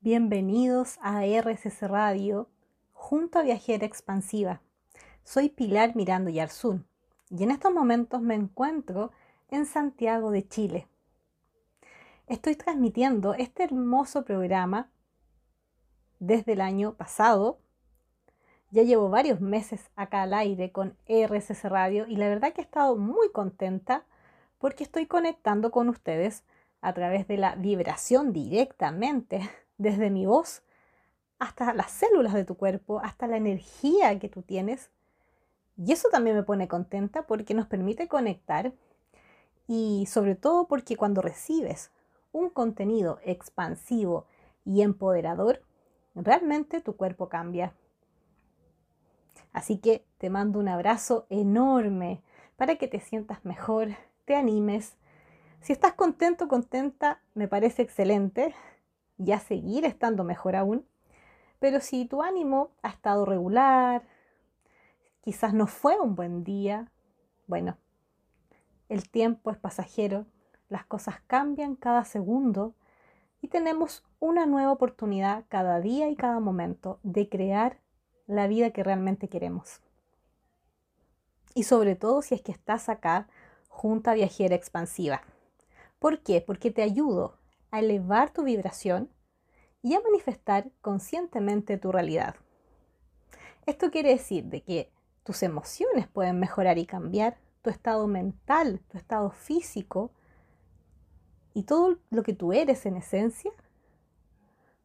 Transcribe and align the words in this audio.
Bienvenidos 0.00 0.96
a 1.02 1.22
RSS 1.26 1.82
Radio 1.88 2.48
junto 2.92 3.40
a 3.40 3.42
Viajera 3.42 3.84
Expansiva. 3.84 4.62
Soy 5.24 5.48
Pilar 5.48 5.96
Mirando 5.96 6.30
Yarzún 6.30 6.86
y 7.30 7.42
en 7.42 7.50
estos 7.50 7.74
momentos 7.74 8.22
me 8.22 8.36
encuentro 8.36 9.10
en 9.50 9.66
Santiago 9.66 10.30
de 10.30 10.46
Chile. 10.46 10.86
Estoy 12.28 12.54
transmitiendo 12.54 13.34
este 13.34 13.64
hermoso 13.64 14.24
programa 14.24 14.88
desde 16.20 16.52
el 16.52 16.60
año 16.60 16.94
pasado. 16.94 17.58
Ya 18.70 18.84
llevo 18.84 19.10
varios 19.10 19.40
meses 19.40 19.90
acá 19.96 20.22
al 20.22 20.32
aire 20.32 20.70
con 20.70 20.96
RSS 21.08 21.64
Radio 21.64 22.06
y 22.06 22.14
la 22.14 22.28
verdad 22.28 22.52
que 22.52 22.60
he 22.60 22.64
estado 22.64 22.94
muy 22.94 23.32
contenta 23.32 24.06
porque 24.58 24.84
estoy 24.84 25.06
conectando 25.06 25.72
con 25.72 25.88
ustedes 25.88 26.44
a 26.82 26.92
través 26.92 27.26
de 27.26 27.36
la 27.36 27.56
vibración 27.56 28.32
directamente 28.32 29.40
desde 29.78 30.10
mi 30.10 30.26
voz 30.26 30.62
hasta 31.38 31.72
las 31.72 31.90
células 31.90 32.34
de 32.34 32.44
tu 32.44 32.56
cuerpo, 32.56 33.00
hasta 33.02 33.26
la 33.26 33.36
energía 33.36 34.18
que 34.18 34.28
tú 34.28 34.42
tienes. 34.42 34.90
Y 35.76 35.92
eso 35.92 36.08
también 36.10 36.36
me 36.36 36.42
pone 36.42 36.68
contenta 36.68 37.26
porque 37.26 37.54
nos 37.54 37.66
permite 37.66 38.08
conectar 38.08 38.72
y 39.68 40.06
sobre 40.06 40.34
todo 40.34 40.66
porque 40.66 40.96
cuando 40.96 41.22
recibes 41.22 41.92
un 42.32 42.50
contenido 42.50 43.20
expansivo 43.22 44.26
y 44.64 44.82
empoderador, 44.82 45.62
realmente 46.14 46.80
tu 46.80 46.96
cuerpo 46.96 47.28
cambia. 47.28 47.72
Así 49.52 49.78
que 49.78 50.04
te 50.18 50.30
mando 50.30 50.58
un 50.58 50.68
abrazo 50.68 51.26
enorme 51.30 52.22
para 52.56 52.76
que 52.76 52.88
te 52.88 53.00
sientas 53.00 53.44
mejor, 53.44 53.88
te 54.24 54.34
animes. 54.34 54.96
Si 55.60 55.72
estás 55.72 55.94
contento, 55.94 56.48
contenta, 56.48 57.20
me 57.34 57.48
parece 57.48 57.82
excelente 57.82 58.54
y 59.18 59.32
a 59.32 59.40
seguir 59.40 59.84
estando 59.84 60.24
mejor 60.24 60.56
aún. 60.56 60.86
Pero 61.58 61.80
si 61.80 62.06
tu 62.06 62.22
ánimo 62.22 62.70
ha 62.82 62.88
estado 62.88 63.24
regular, 63.24 64.02
quizás 65.22 65.52
no 65.52 65.66
fue 65.66 65.98
un 65.98 66.14
buen 66.14 66.44
día, 66.44 66.90
bueno, 67.46 67.76
el 68.88 69.08
tiempo 69.10 69.50
es 69.50 69.58
pasajero, 69.58 70.26
las 70.68 70.84
cosas 70.84 71.16
cambian 71.26 71.74
cada 71.74 72.04
segundo 72.04 72.74
y 73.40 73.48
tenemos 73.48 74.04
una 74.20 74.46
nueva 74.46 74.72
oportunidad 74.72 75.44
cada 75.48 75.80
día 75.80 76.08
y 76.08 76.16
cada 76.16 76.40
momento 76.40 77.00
de 77.02 77.28
crear 77.28 77.78
la 78.26 78.46
vida 78.46 78.70
que 78.70 78.84
realmente 78.84 79.28
queremos. 79.28 79.80
Y 81.54 81.64
sobre 81.64 81.96
todo 81.96 82.22
si 82.22 82.34
es 82.34 82.42
que 82.42 82.52
estás 82.52 82.88
acá 82.88 83.28
junto 83.68 84.10
a 84.10 84.14
Viajera 84.14 84.54
Expansiva. 84.54 85.22
¿Por 85.98 86.22
qué? 86.22 86.40
Porque 86.40 86.70
te 86.70 86.82
ayudo 86.82 87.37
a 87.70 87.80
elevar 87.80 88.32
tu 88.32 88.42
vibración 88.42 89.10
y 89.82 89.94
a 89.94 90.00
manifestar 90.00 90.70
conscientemente 90.80 91.78
tu 91.78 91.92
realidad. 91.92 92.36
Esto 93.66 93.90
quiere 93.90 94.10
decir 94.10 94.44
de 94.44 94.62
que 94.62 94.90
tus 95.24 95.42
emociones 95.42 96.08
pueden 96.08 96.40
mejorar 96.40 96.78
y 96.78 96.86
cambiar, 96.86 97.36
tu 97.62 97.70
estado 97.70 98.06
mental, 98.06 98.80
tu 98.88 98.96
estado 98.96 99.30
físico 99.30 100.10
y 101.52 101.64
todo 101.64 101.98
lo 102.10 102.22
que 102.22 102.32
tú 102.32 102.52
eres 102.52 102.86
en 102.86 102.96
esencia 102.96 103.52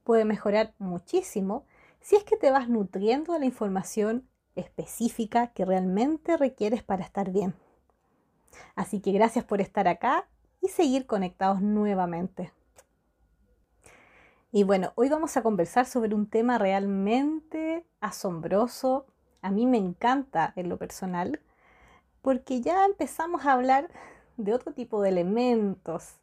puede 0.03 0.25
mejorar 0.25 0.73
muchísimo 0.79 1.65
si 2.01 2.15
es 2.17 2.23
que 2.23 2.35
te 2.35 2.51
vas 2.51 2.67
nutriendo 2.67 3.33
de 3.33 3.39
la 3.39 3.45
información 3.45 4.27
específica 4.55 5.47
que 5.47 5.65
realmente 5.65 6.35
requieres 6.35 6.83
para 6.83 7.03
estar 7.03 7.31
bien. 7.31 7.55
Así 8.75 8.99
que 8.99 9.11
gracias 9.11 9.45
por 9.45 9.61
estar 9.61 9.87
acá 9.87 10.27
y 10.61 10.67
seguir 10.67 11.05
conectados 11.05 11.61
nuevamente. 11.61 12.51
Y 14.55 14.61
bueno, 14.61 14.93
hoy 14.93 15.09
vamos 15.09 15.35
a 15.35 15.41
conversar 15.41 15.87
sobre 15.87 16.13
un 16.13 16.27
tema 16.27 16.59
realmente 16.59 17.87
asombroso. 18.01 19.07
A 19.41 19.49
mí 19.49 19.65
me 19.65 19.79
encanta 19.79 20.53
en 20.55 20.69
lo 20.69 20.77
personal, 20.77 21.39
porque 22.21 22.61
ya 22.61 22.85
empezamos 22.85 23.47
a 23.47 23.53
hablar 23.53 23.89
de 24.37 24.53
otro 24.53 24.71
tipo 24.71 25.01
de 25.01 25.09
elementos, 25.09 26.19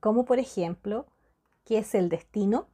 como 0.00 0.24
por 0.24 0.40
ejemplo, 0.40 1.06
¿qué 1.64 1.78
es 1.78 1.94
el 1.94 2.08
destino? 2.08 2.66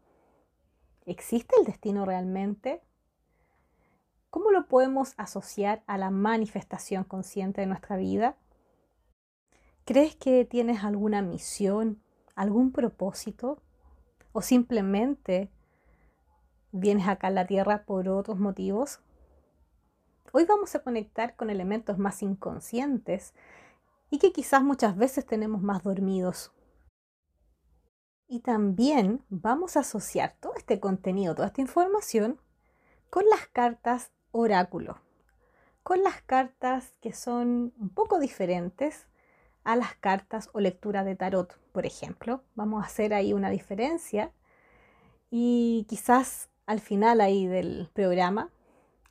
¿Existe 1.04 1.54
el 1.60 1.66
destino 1.66 2.06
realmente? 2.06 2.80
¿Cómo 4.30 4.50
lo 4.50 4.66
podemos 4.66 5.12
asociar 5.18 5.82
a 5.86 5.98
la 5.98 6.08
manifestación 6.08 7.04
consciente 7.04 7.60
de 7.60 7.66
nuestra 7.66 7.98
vida? 7.98 8.38
¿Crees 9.84 10.16
que 10.16 10.46
tienes 10.46 10.84
alguna 10.84 11.20
misión, 11.20 12.00
algún 12.34 12.72
propósito? 12.72 13.60
O 14.34 14.42
simplemente 14.42 15.48
vienes 16.72 17.06
acá 17.06 17.28
a 17.28 17.30
la 17.30 17.46
Tierra 17.46 17.84
por 17.86 18.08
otros 18.08 18.38
motivos. 18.38 18.98
Hoy 20.32 20.44
vamos 20.44 20.74
a 20.74 20.80
conectar 20.80 21.36
con 21.36 21.50
elementos 21.50 21.98
más 21.98 22.20
inconscientes 22.20 23.32
y 24.10 24.18
que 24.18 24.32
quizás 24.32 24.64
muchas 24.64 24.96
veces 24.96 25.24
tenemos 25.24 25.62
más 25.62 25.84
dormidos. 25.84 26.52
Y 28.26 28.40
también 28.40 29.24
vamos 29.28 29.76
a 29.76 29.80
asociar 29.80 30.34
todo 30.40 30.54
este 30.56 30.80
contenido, 30.80 31.36
toda 31.36 31.48
esta 31.48 31.60
información 31.60 32.40
con 33.10 33.24
las 33.28 33.46
cartas 33.46 34.10
oráculo, 34.32 35.00
con 35.84 36.02
las 36.02 36.22
cartas 36.22 36.92
que 37.00 37.12
son 37.12 37.72
un 37.78 37.88
poco 37.90 38.18
diferentes 38.18 39.06
a 39.64 39.76
las 39.76 39.94
cartas 39.96 40.50
o 40.52 40.60
lectura 40.60 41.04
de 41.04 41.16
tarot, 41.16 41.58
por 41.72 41.86
ejemplo. 41.86 42.42
Vamos 42.54 42.82
a 42.82 42.86
hacer 42.86 43.14
ahí 43.14 43.32
una 43.32 43.50
diferencia 43.50 44.32
y 45.30 45.86
quizás 45.88 46.50
al 46.66 46.80
final 46.80 47.20
ahí 47.20 47.46
del 47.46 47.90
programa 47.92 48.50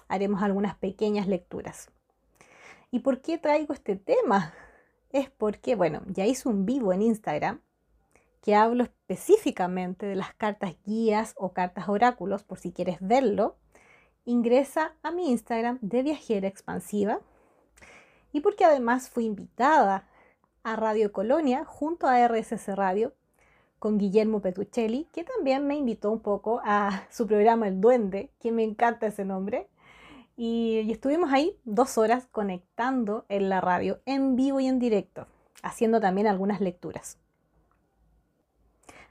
haremos 0.07 0.41
algunas 0.41 0.75
pequeñas 0.75 1.27
lecturas. 1.27 1.89
¿Y 2.91 2.99
por 2.99 3.21
qué 3.21 3.37
traigo 3.37 3.73
este 3.73 3.95
tema? 3.95 4.53
Es 5.09 5.29
porque, 5.29 5.75
bueno, 5.75 6.01
ya 6.07 6.25
hice 6.25 6.47
un 6.47 6.65
vivo 6.65 6.93
en 6.93 7.01
Instagram 7.01 7.61
que 8.41 8.55
hablo 8.55 8.83
específicamente 8.83 10.05
de 10.05 10.15
las 10.15 10.33
cartas 10.33 10.75
guías 10.85 11.33
o 11.37 11.53
cartas 11.53 11.87
oráculos, 11.87 12.43
por 12.43 12.59
si 12.59 12.71
quieres 12.71 12.97
verlo. 12.99 13.57
Ingresa 14.25 14.95
a 15.01 15.11
mi 15.11 15.31
Instagram 15.31 15.79
de 15.81 16.03
Viajera 16.03 16.47
Expansiva 16.47 17.19
y 18.31 18.41
porque 18.41 18.65
además 18.65 19.09
fui 19.09 19.25
invitada 19.25 20.07
a 20.63 20.75
Radio 20.75 21.11
Colonia 21.11 21.65
junto 21.65 22.07
a 22.07 22.25
RSS 22.27 22.75
Radio 22.75 23.13
con 23.79 23.97
Guillermo 23.97 24.39
Petruccelli, 24.41 25.09
que 25.11 25.25
también 25.25 25.67
me 25.67 25.75
invitó 25.75 26.09
un 26.09 26.21
poco 26.21 26.61
a 26.63 27.03
su 27.11 27.27
programa 27.27 27.67
El 27.67 27.81
Duende, 27.81 28.31
que 28.39 28.51
me 28.51 28.63
encanta 28.63 29.07
ese 29.07 29.25
nombre. 29.25 29.67
Y, 30.37 30.89
estuvimos 30.89 31.31
ahí 31.31 31.59
dos 31.65 31.97
horas 31.97 32.27
conectando 32.31 33.25
en 33.27 33.49
la 33.49 33.61
radio, 33.61 33.99
en 34.05 34.35
vivo 34.35 34.59
y 34.61 34.67
en 34.67 34.79
directo, 34.79 35.27
haciendo 35.61 35.99
también 35.99 36.27
algunas 36.27 36.61
lecturas. 36.61 37.17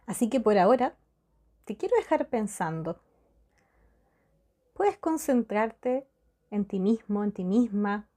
Así 0.07 0.31
que 0.31 0.41
por 0.41 0.57
ahora 0.59 0.95
te 1.65 1.77
quiero 1.77 1.95
dejar 1.97 2.29
pensando. 2.29 2.99
Puedes 4.73 4.97
concentrarte 4.97 6.07
en 6.51 6.65
ti 6.65 6.81
mismo, 6.81 7.23
en 7.23 7.33
ti 7.33 7.45
misma, 7.45 8.09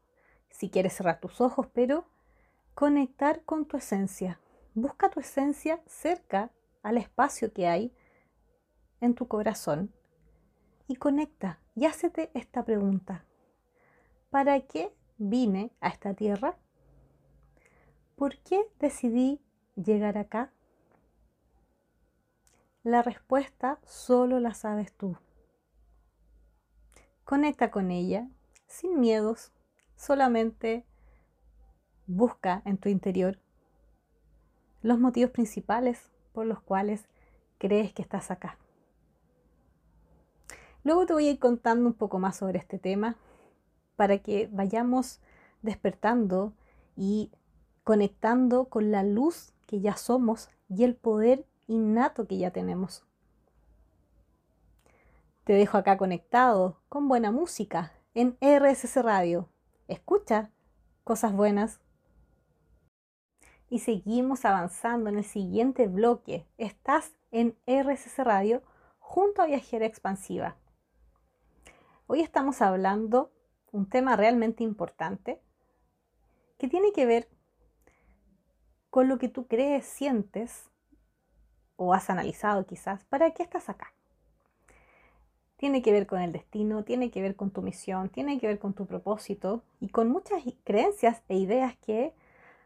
si 0.50 0.70
quieres 0.70 0.94
cerrar 0.94 1.20
tus 1.20 1.42
ojos, 1.42 1.68
pero 1.74 2.06
conectar 2.76 3.42
con 3.46 3.66
tu 3.66 3.78
esencia. 3.78 4.40
Busca 4.74 5.10
tu 5.10 5.22
esencia 5.22 5.82
cerca 5.88 6.52
al 6.84 6.98
espacio 6.98 7.54
que 7.54 7.68
hay 7.68 7.96
en 9.00 9.16
tu 9.16 9.30
corazón 9.30 9.94
y 10.88 10.98
conecta 10.98 11.60
y 11.74 11.86
hácete 11.86 12.30
esta 12.34 12.66
pregunta. 12.66 13.26
¿Para 14.30 14.60
qué 14.60 14.94
vine 15.18 15.72
a 15.80 15.88
esta 15.88 16.14
tierra? 16.14 16.58
¿Por 18.18 18.38
qué 18.40 18.62
decidí 18.80 19.42
llegar 19.76 20.18
acá? 20.18 20.52
La 22.84 23.02
respuesta 23.02 23.80
solo 23.86 24.42
la 24.42 24.54
sabes 24.54 24.92
tú. 24.92 25.18
Conecta 27.24 27.72
con 27.72 27.90
ella 27.90 28.28
sin 28.68 29.00
miedos, 29.00 29.54
solamente 29.96 30.86
Busca 32.08 32.62
en 32.66 32.78
tu 32.78 32.90
interior 32.90 33.40
los 34.82 35.00
motivos 35.00 35.32
principales 35.32 36.12
por 36.34 36.46
los 36.46 36.62
cuales 36.62 37.08
crees 37.58 37.94
que 37.94 38.04
estás 38.04 38.30
acá. 38.30 38.58
Luego 40.84 41.08
te 41.08 41.14
voy 41.14 41.28
a 41.28 41.32
ir 41.32 41.40
contando 41.40 41.88
un 41.88 41.96
poco 41.96 42.20
más 42.20 42.38
sobre 42.38 42.60
este 42.60 42.78
tema 42.78 43.16
para 43.96 44.20
que 44.20 44.48
vayamos 44.52 45.20
despertando 45.64 46.54
y 46.96 47.32
conectando 47.84 48.66
con 48.66 48.92
la 48.92 49.02
luz 49.02 49.54
que 49.66 49.82
ya 49.82 49.98
somos 49.98 50.50
y 50.70 50.84
el 50.84 50.96
poder 50.96 51.48
innato 51.68 52.28
que 52.28 52.38
ya 52.38 52.52
tenemos. 52.52 53.04
Te 55.44 55.54
dejo 55.54 55.78
acá 55.78 55.98
conectado 55.98 56.82
con 56.90 57.08
buena 57.08 57.32
música 57.32 57.92
en 58.14 58.38
RSS 58.42 59.04
Radio. 59.04 59.50
Escucha 59.88 60.52
cosas 61.04 61.34
buenas 61.34 61.80
y 63.70 63.80
seguimos 63.80 64.46
avanzando 64.46 65.10
en 65.10 65.18
el 65.18 65.24
siguiente 65.24 65.88
bloque. 65.88 66.46
Estás 66.58 67.12
en 67.32 67.58
RSS 67.66 68.20
Radio 68.20 68.62
junto 69.00 69.42
a 69.42 69.46
Viajera 69.46 69.86
Expansiva. 69.86 70.56
Hoy 72.08 72.22
estamos 72.22 72.62
hablando 72.62 73.32
un 73.72 73.90
tema 73.90 74.16
realmente 74.16 74.64
importante 74.64 75.42
que 76.58 76.68
tiene 76.68 76.94
que 76.94 77.06
ver 77.06 77.28
con 78.90 79.10
lo 79.10 79.18
que 79.18 79.28
tú 79.28 79.48
crees, 79.48 79.86
sientes 79.86 80.70
o 81.76 81.94
has 81.94 82.10
analizado 82.10 82.66
quizás, 82.66 83.04
¿para 83.06 83.32
qué 83.32 83.44
estás 83.44 83.68
acá? 83.68 83.94
Tiene 85.58 85.82
que 85.82 85.92
ver 85.92 86.08
con 86.08 86.22
el 86.22 86.32
destino, 86.32 86.84
tiene 86.84 87.12
que 87.12 87.22
ver 87.22 87.36
con 87.36 87.52
tu 87.52 87.62
misión, 87.62 88.10
tiene 88.10 88.40
que 88.40 88.48
ver 88.48 88.60
con 88.60 88.74
tu 88.74 88.86
propósito 88.86 89.64
y 89.80 89.90
con 89.90 90.10
muchas 90.10 90.44
creencias 90.64 91.24
e 91.28 91.38
ideas 91.38 91.76
que 91.78 92.14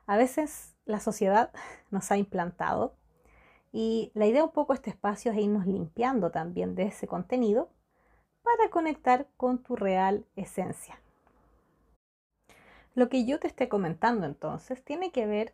a 0.06 0.18
veces 0.18 0.76
la 0.90 1.00
sociedad 1.00 1.52
nos 1.92 2.12
ha 2.12 2.18
implantado. 2.18 2.96
Y 3.72 4.12
la 4.16 4.26
idea 4.26 4.44
un 4.44 4.52
poco 4.52 4.74
de 4.74 4.78
este 4.78 4.90
espacio 4.90 5.32
es 5.32 5.38
irnos 5.38 5.68
limpiando 5.68 6.32
también 6.32 6.74
de 6.74 6.88
ese 6.88 7.08
contenido 7.08 7.70
para 8.42 8.70
conectar 8.72 9.28
con 9.38 9.62
tu 9.62 9.76
real 9.76 10.26
esencia. 10.36 11.00
Lo 12.96 13.10
que 13.10 13.26
yo 13.26 13.40
te 13.40 13.48
esté 13.48 13.70
comentando 13.70 14.26
entonces 14.26 14.84
tiene 14.84 15.12
que 15.12 15.28
ver 15.28 15.54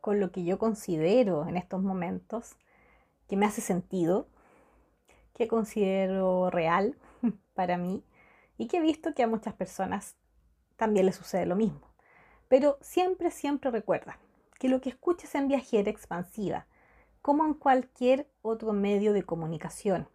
con 0.00 0.20
lo 0.20 0.30
que 0.30 0.44
yo 0.44 0.58
considero 0.58 1.48
en 1.48 1.56
estos 1.56 1.82
momentos 1.82 2.54
que 3.28 3.36
me 3.36 3.46
hace 3.46 3.60
sentido, 3.60 4.28
que 5.34 5.48
considero 5.48 6.48
real 6.50 6.96
para 7.54 7.76
mí 7.76 8.04
y 8.56 8.68
que 8.68 8.76
he 8.76 8.80
visto 8.80 9.12
que 9.12 9.24
a 9.24 9.26
muchas 9.26 9.54
personas 9.54 10.14
también 10.76 11.06
les 11.06 11.16
sucede 11.16 11.46
lo 11.46 11.56
mismo. 11.56 11.80
Pero 12.46 12.78
siempre, 12.80 13.32
siempre 13.32 13.72
recuerda 13.72 14.20
que 14.58 14.68
lo 14.68 14.80
que 14.80 14.90
escuches 14.90 15.34
en 15.34 15.48
viajera 15.48 15.90
expansiva, 15.90 16.66
como 17.22 17.44
en 17.44 17.54
cualquier 17.54 18.28
otro 18.42 18.72
medio 18.72 19.12
de 19.12 19.22
comunicación 19.22 20.08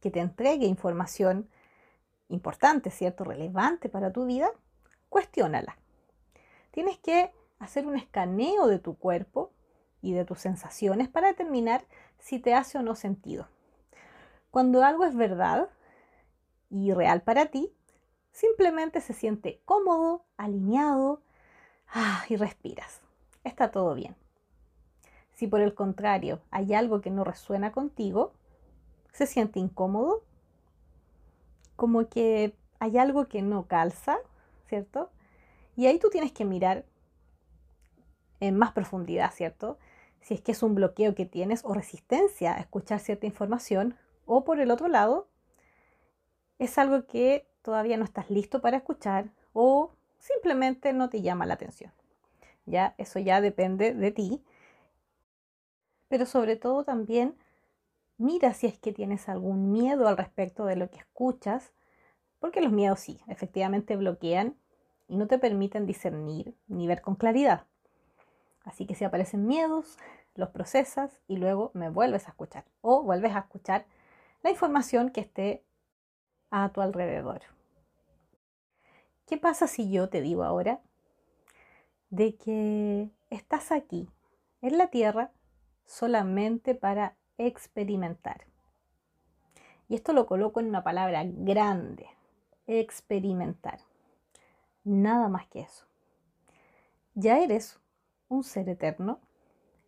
que 0.00 0.10
te 0.10 0.20
entregue 0.20 0.66
información 0.66 1.48
importante, 2.28 2.90
¿cierto? 2.90 3.24
Relevante 3.24 3.88
para 3.88 4.12
tu 4.12 4.26
vida, 4.26 4.50
cuestiónala. 5.08 5.78
Tienes 6.70 6.98
que 6.98 7.32
hacer 7.58 7.86
un 7.86 7.96
escaneo 7.96 8.66
de 8.66 8.78
tu 8.78 8.96
cuerpo 8.96 9.52
y 10.02 10.12
de 10.12 10.24
tus 10.24 10.40
sensaciones 10.40 11.08
para 11.08 11.28
determinar 11.28 11.84
si 12.18 12.38
te 12.38 12.54
hace 12.54 12.78
o 12.78 12.82
no 12.82 12.94
sentido. 12.94 13.48
Cuando 14.50 14.82
algo 14.84 15.04
es 15.04 15.14
verdad 15.14 15.70
y 16.68 16.92
real 16.92 17.22
para 17.22 17.46
ti, 17.46 17.72
simplemente 18.32 19.00
se 19.00 19.12
siente 19.12 19.62
cómodo, 19.64 20.24
alineado 20.36 21.22
ah, 21.88 22.24
y 22.28 22.36
respiras. 22.36 23.03
Está 23.44 23.70
todo 23.70 23.94
bien. 23.94 24.16
Si 25.34 25.46
por 25.46 25.60
el 25.60 25.74
contrario 25.74 26.40
hay 26.50 26.74
algo 26.74 27.00
que 27.00 27.10
no 27.10 27.24
resuena 27.24 27.72
contigo, 27.72 28.32
se 29.12 29.26
siente 29.26 29.60
incómodo, 29.60 30.24
como 31.76 32.08
que 32.08 32.56
hay 32.78 32.98
algo 32.98 33.28
que 33.28 33.42
no 33.42 33.66
calza, 33.66 34.16
¿cierto? 34.68 35.10
Y 35.76 35.86
ahí 35.86 35.98
tú 35.98 36.08
tienes 36.10 36.32
que 36.32 36.44
mirar 36.44 36.84
en 38.40 38.56
más 38.56 38.72
profundidad, 38.72 39.32
¿cierto? 39.32 39.78
Si 40.20 40.34
es 40.34 40.40
que 40.40 40.52
es 40.52 40.62
un 40.62 40.74
bloqueo 40.74 41.14
que 41.14 41.26
tienes 41.26 41.64
o 41.64 41.74
resistencia 41.74 42.54
a 42.54 42.60
escuchar 42.60 43.00
cierta 43.00 43.26
información, 43.26 43.96
o 44.26 44.44
por 44.44 44.60
el 44.60 44.70
otro 44.70 44.88
lado, 44.88 45.28
es 46.58 46.78
algo 46.78 47.06
que 47.06 47.46
todavía 47.62 47.96
no 47.96 48.04
estás 48.04 48.30
listo 48.30 48.60
para 48.60 48.76
escuchar 48.76 49.30
o 49.52 49.92
simplemente 50.18 50.92
no 50.92 51.10
te 51.10 51.22
llama 51.22 51.46
la 51.46 51.54
atención. 51.54 51.92
Ya, 52.66 52.94
eso 52.98 53.18
ya 53.18 53.40
depende 53.40 53.94
de 53.94 54.10
ti. 54.10 54.42
Pero 56.08 56.26
sobre 56.26 56.56
todo 56.56 56.84
también 56.84 57.36
mira 58.18 58.54
si 58.54 58.66
es 58.66 58.78
que 58.78 58.92
tienes 58.92 59.28
algún 59.28 59.72
miedo 59.72 60.08
al 60.08 60.16
respecto 60.16 60.64
de 60.66 60.76
lo 60.76 60.90
que 60.90 60.98
escuchas, 60.98 61.72
porque 62.38 62.60
los 62.60 62.72
miedos 62.72 63.00
sí, 63.00 63.20
efectivamente 63.28 63.96
bloquean 63.96 64.56
y 65.08 65.16
no 65.16 65.26
te 65.26 65.38
permiten 65.38 65.86
discernir 65.86 66.54
ni 66.66 66.86
ver 66.86 67.02
con 67.02 67.16
claridad. 67.16 67.66
Así 68.64 68.86
que 68.86 68.94
si 68.94 69.04
aparecen 69.04 69.46
miedos, 69.46 69.98
los 70.34 70.50
procesas 70.50 71.20
y 71.28 71.36
luego 71.36 71.70
me 71.74 71.90
vuelves 71.90 72.26
a 72.26 72.30
escuchar 72.30 72.64
o 72.80 73.02
vuelves 73.02 73.34
a 73.34 73.40
escuchar 73.40 73.86
la 74.42 74.50
información 74.50 75.10
que 75.10 75.20
esté 75.20 75.64
a 76.50 76.70
tu 76.70 76.80
alrededor. 76.80 77.42
¿Qué 79.26 79.38
pasa 79.38 79.66
si 79.66 79.90
yo 79.90 80.08
te 80.08 80.20
digo 80.20 80.44
ahora 80.44 80.80
de 82.10 82.36
que 82.36 83.10
estás 83.30 83.72
aquí 83.72 84.08
en 84.62 84.78
la 84.78 84.88
tierra 84.88 85.32
solamente 85.84 86.74
para 86.74 87.16
experimentar? 87.38 88.46
Y 89.88 89.94
esto 89.94 90.12
lo 90.12 90.26
coloco 90.26 90.60
en 90.60 90.66
una 90.66 90.82
palabra 90.82 91.22
grande, 91.24 92.06
experimentar. 92.66 93.80
Nada 94.84 95.28
más 95.28 95.46
que 95.48 95.60
eso. 95.60 95.86
Ya 97.14 97.38
eres 97.38 97.78
un 98.28 98.42
ser 98.42 98.68
eterno, 98.68 99.20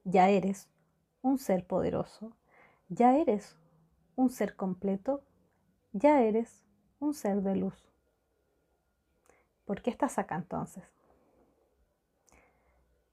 ya 0.04 0.28
eres 0.28 0.68
un 1.22 1.38
ser 1.38 1.66
poderoso, 1.66 2.32
ya 2.88 3.16
eres 3.16 3.56
un 4.14 4.30
ser 4.30 4.54
completo, 4.54 5.22
ya 5.92 6.22
eres 6.22 6.64
un 7.00 7.14
ser 7.14 7.42
de 7.42 7.56
luz. 7.56 7.90
¿Por 9.64 9.82
qué 9.82 9.90
estás 9.90 10.18
acá 10.18 10.36
entonces? 10.36 10.84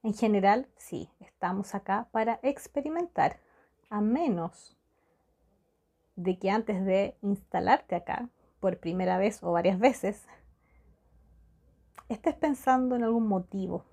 En 0.04 0.14
general, 0.14 0.68
sí, 0.78 1.10
estamos 1.20 1.74
acá 1.74 2.08
para 2.12 2.40
experimentar, 2.44 3.40
a 3.90 4.02
menos 4.02 4.78
de 6.16 6.38
que 6.38 6.52
antes 6.52 6.86
de 6.86 7.18
instalarte 7.22 7.96
acá, 7.96 8.30
por 8.60 8.80
primera 8.80 9.18
vez 9.18 9.42
o 9.42 9.52
varias 9.52 9.80
veces, 9.80 10.28
estés 12.10 12.36
pensando 12.36 12.96
en 12.96 13.04
algún 13.04 13.28
motivo 13.28 13.86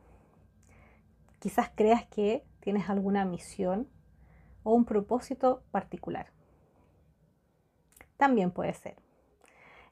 Quizás 1.41 1.71
creas 1.75 2.05
que 2.05 2.45
tienes 2.61 2.91
alguna 2.91 3.25
misión 3.25 3.89
o 4.63 4.75
un 4.75 4.85
propósito 4.85 5.63
particular. 5.71 6.27
También 8.19 8.51
puede 8.51 8.75
ser. 8.75 8.97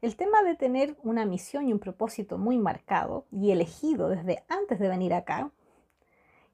El 0.03 0.15
tema 0.15 0.43
de 0.43 0.57
tener 0.57 0.99
una 1.03 1.25
misión 1.25 1.67
y 1.67 1.73
un 1.73 1.79
propósito 1.79 2.37
muy 2.37 2.59
marcado 2.59 3.27
y 3.33 3.51
elegido 3.51 4.11
desde 4.11 4.45
antes 4.49 4.79
de 4.79 4.89
venir 4.89 5.15
acá, 5.15 5.51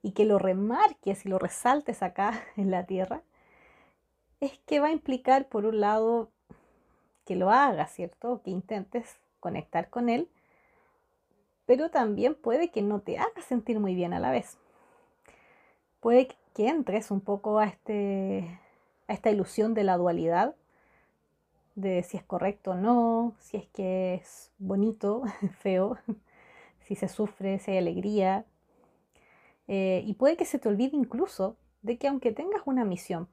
y 0.05 0.12
que 0.12 0.25
lo 0.25 0.39
remarques 0.39 1.27
y 1.27 1.29
lo 1.29 1.41
resaltes 1.41 2.05
acá 2.05 2.41
en 2.56 2.71
la 2.71 2.87
tierra, 2.87 3.23
es 4.39 4.56
que 4.67 4.79
va 4.79 4.89
a 4.89 4.93
implicar, 4.93 5.49
por 5.49 5.67
un 5.67 5.81
lado, 5.81 6.31
que 7.25 7.34
lo 7.34 7.51
hagas, 7.51 7.93
¿cierto? 7.93 8.41
Que 8.44 8.53
intentes 8.53 9.17
conectar 9.41 9.91
con 9.91 10.08
él, 10.08 10.29
pero 11.67 11.91
también 11.91 12.37
puede 12.37 12.70
que 12.70 12.82
no 12.82 13.01
te 13.01 13.19
haga 13.19 13.43
sentir 13.43 13.81
muy 13.81 13.96
bien 13.96 14.13
a 14.13 14.20
la 14.20 14.31
vez 14.31 14.58
puede 16.05 16.29
que 16.53 16.69
entres 16.69 17.11
un 17.11 17.23
poco 17.23 17.58
a, 17.58 17.65
este, 17.65 18.61
a 19.08 19.15
esta 19.15 19.31
ilusión 19.31 19.73
de 19.73 19.84
la 19.84 19.96
dualidad, 19.96 20.55
de 21.77 22.03
si 22.03 22.19
es 22.19 22.23
correcto 22.23 22.73
o 22.73 22.75
no, 22.75 23.32
si 23.39 23.56
es 23.56 23.67
que 23.69 24.13
es 24.13 24.53
bonito, 24.58 25.23
feo, 25.61 25.96
si 26.81 26.94
se 26.94 27.08
sufre, 27.08 27.58
si 27.58 27.70
hay 27.70 27.79
alegría. 27.79 28.44
Eh, 29.67 30.03
y 30.05 30.15
puede 30.15 30.37
que 30.37 30.44
se 30.44 30.59
te 30.59 30.69
olvide 30.69 30.97
incluso 30.97 31.56
de 31.83 31.99
que 31.99 32.09
aunque 32.09 32.33
tengas 32.33 32.63
una 32.67 32.85
misión, 32.85 33.29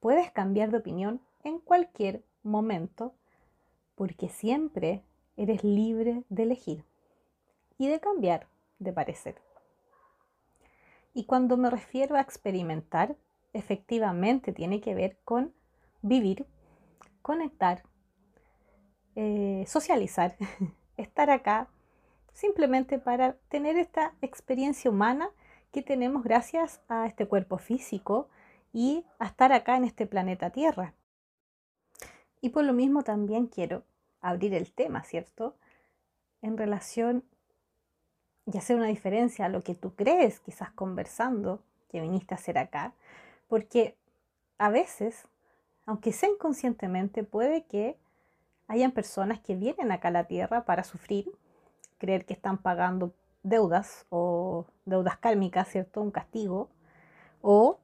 puedes 0.00 0.30
cambiar 0.30 0.70
de 0.70 0.78
opinión 0.78 1.20
en 1.44 1.58
cualquier 1.58 2.22
momento, 2.42 3.14
porque 3.94 4.28
siempre 4.28 5.02
eres 5.36 5.64
libre 5.64 6.22
de 6.28 6.42
elegir 6.44 6.84
y 7.78 7.88
de 7.88 8.00
cambiar 8.00 8.46
de 8.78 8.92
parecer. 8.92 9.36
Y 11.14 11.24
cuando 11.24 11.56
me 11.56 11.70
refiero 11.70 12.16
a 12.16 12.20
experimentar, 12.20 13.16
efectivamente 13.52 14.52
tiene 14.52 14.80
que 14.80 14.94
ver 14.94 15.18
con 15.24 15.52
vivir, 16.02 16.46
conectar, 17.22 17.82
eh, 19.16 19.64
socializar, 19.66 20.36
estar 20.96 21.30
acá 21.30 21.68
simplemente 22.32 22.98
para 22.98 23.34
tener 23.48 23.76
esta 23.76 24.14
experiencia 24.22 24.90
humana 24.90 25.30
que 25.72 25.82
tenemos 25.82 26.22
gracias 26.22 26.80
a 26.88 27.06
este 27.06 27.26
cuerpo 27.26 27.58
físico 27.58 28.28
y 28.72 29.04
a 29.18 29.26
estar 29.26 29.52
acá 29.52 29.76
en 29.76 29.84
este 29.84 30.06
planeta 30.06 30.50
Tierra. 30.50 30.94
Y 32.40 32.50
por 32.50 32.64
lo 32.64 32.72
mismo 32.72 33.02
también 33.02 33.46
quiero 33.46 33.82
abrir 34.20 34.54
el 34.54 34.72
tema, 34.72 35.04
¿cierto? 35.04 35.56
En 36.42 36.56
relación 36.56 37.24
y 38.46 38.56
hacer 38.56 38.76
una 38.76 38.86
diferencia 38.86 39.44
a 39.44 39.48
lo 39.48 39.62
que 39.62 39.74
tú 39.74 39.94
crees 39.94 40.40
quizás 40.40 40.70
conversando 40.70 41.60
que 41.90 42.00
viniste 42.00 42.34
a 42.34 42.38
hacer 42.38 42.58
acá, 42.58 42.92
porque 43.48 43.96
a 44.58 44.70
veces, 44.70 45.26
aunque 45.86 46.12
sea 46.12 46.30
inconscientemente, 46.30 47.24
puede 47.24 47.64
que 47.64 47.96
hayan 48.66 48.92
personas 48.92 49.40
que 49.40 49.54
vienen 49.54 49.92
acá 49.92 50.08
a 50.08 50.12
la 50.12 50.24
Tierra 50.24 50.64
para 50.64 50.84
sufrir, 50.84 51.30
creer 51.98 52.24
que 52.24 52.34
están 52.34 52.58
pagando 52.58 53.12
deudas 53.48 54.06
o 54.10 54.66
deudas 54.84 55.18
kármicas, 55.18 55.68
¿cierto? 55.68 56.00
Un 56.00 56.10
castigo, 56.10 56.70
o 57.40 57.80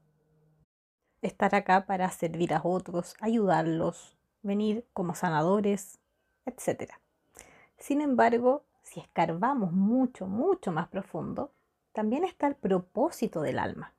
estar 1.23 1.55
acá 1.55 1.87
para 1.87 2.11
servir 2.11 2.55
a 2.55 2.61
otros, 2.63 3.15
ayudarlos, 3.21 4.17
venir 4.43 4.87
como 4.93 5.15
sanadores, 5.15 5.99
etc. 6.47 6.93
Sin 7.79 8.01
embargo, 8.01 8.65
si 8.83 9.01
escarbamos 9.01 9.73
mucho, 9.73 10.27
mucho 10.27 10.71
más 10.73 10.89
profundo, 10.89 11.53
también 11.93 12.25
está 12.25 12.47
el 12.47 12.57
propósito 12.57 13.41
del 13.41 13.59
alma. 13.59 13.95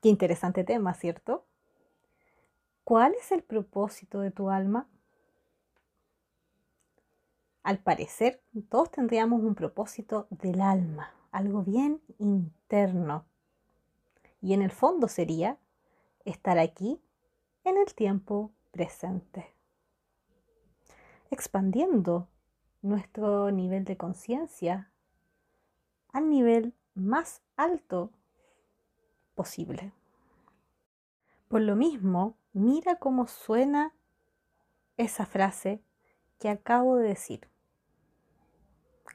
Qué 0.00 0.08
interesante 0.08 0.64
tema, 0.64 0.94
¿cierto? 0.94 1.44
¿Cuál 2.84 3.14
es 3.14 3.32
el 3.32 3.42
propósito 3.42 4.20
de 4.20 4.30
tu 4.30 4.50
alma? 4.50 4.88
Al 7.62 7.78
parecer, 7.78 8.42
todos 8.68 8.90
tendríamos 8.90 9.42
un 9.42 9.54
propósito 9.54 10.26
del 10.30 10.60
alma, 10.60 11.14
algo 11.30 11.62
bien 11.62 12.02
interno. 12.18 13.24
Y 14.40 14.54
en 14.54 14.62
el 14.62 14.72
fondo 14.72 15.06
sería 15.06 15.58
estar 16.24 16.58
aquí 16.58 17.00
en 17.64 17.78
el 17.78 17.94
tiempo 17.94 18.50
presente, 18.72 19.54
expandiendo 21.30 22.28
nuestro 22.82 23.52
nivel 23.52 23.84
de 23.84 23.96
conciencia 23.96 24.90
al 26.12 26.28
nivel 26.28 26.74
más 26.94 27.42
alto 27.56 28.10
posible. 29.36 29.92
Por 31.46 31.60
lo 31.60 31.76
mismo, 31.76 32.36
mira 32.52 32.96
cómo 32.96 33.28
suena 33.28 33.94
esa 34.96 35.26
frase 35.26 35.80
que 36.38 36.48
acabo 36.48 36.96
de 36.96 37.08
decir. 37.08 37.51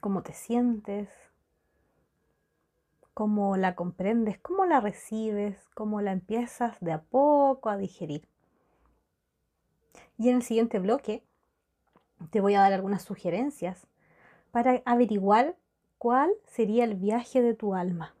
Cómo 0.00 0.22
te 0.22 0.32
sientes, 0.32 1.08
cómo 3.14 3.56
la 3.56 3.74
comprendes, 3.74 4.38
cómo 4.38 4.64
la 4.64 4.80
recibes, 4.80 5.68
cómo 5.74 6.00
la 6.00 6.12
empiezas 6.12 6.78
de 6.80 6.92
a 6.92 7.02
poco 7.02 7.68
a 7.68 7.76
digerir. 7.76 8.28
Y 10.16 10.28
en 10.28 10.36
el 10.36 10.42
siguiente 10.42 10.78
bloque 10.78 11.24
te 12.30 12.40
voy 12.40 12.54
a 12.54 12.60
dar 12.60 12.72
algunas 12.72 13.02
sugerencias 13.02 13.88
para 14.50 14.82
averiguar 14.84 15.56
cuál 15.98 16.30
sería 16.46 16.84
el 16.84 16.94
viaje 16.94 17.42
de 17.42 17.54
tu 17.54 17.74
alma. 17.74 18.14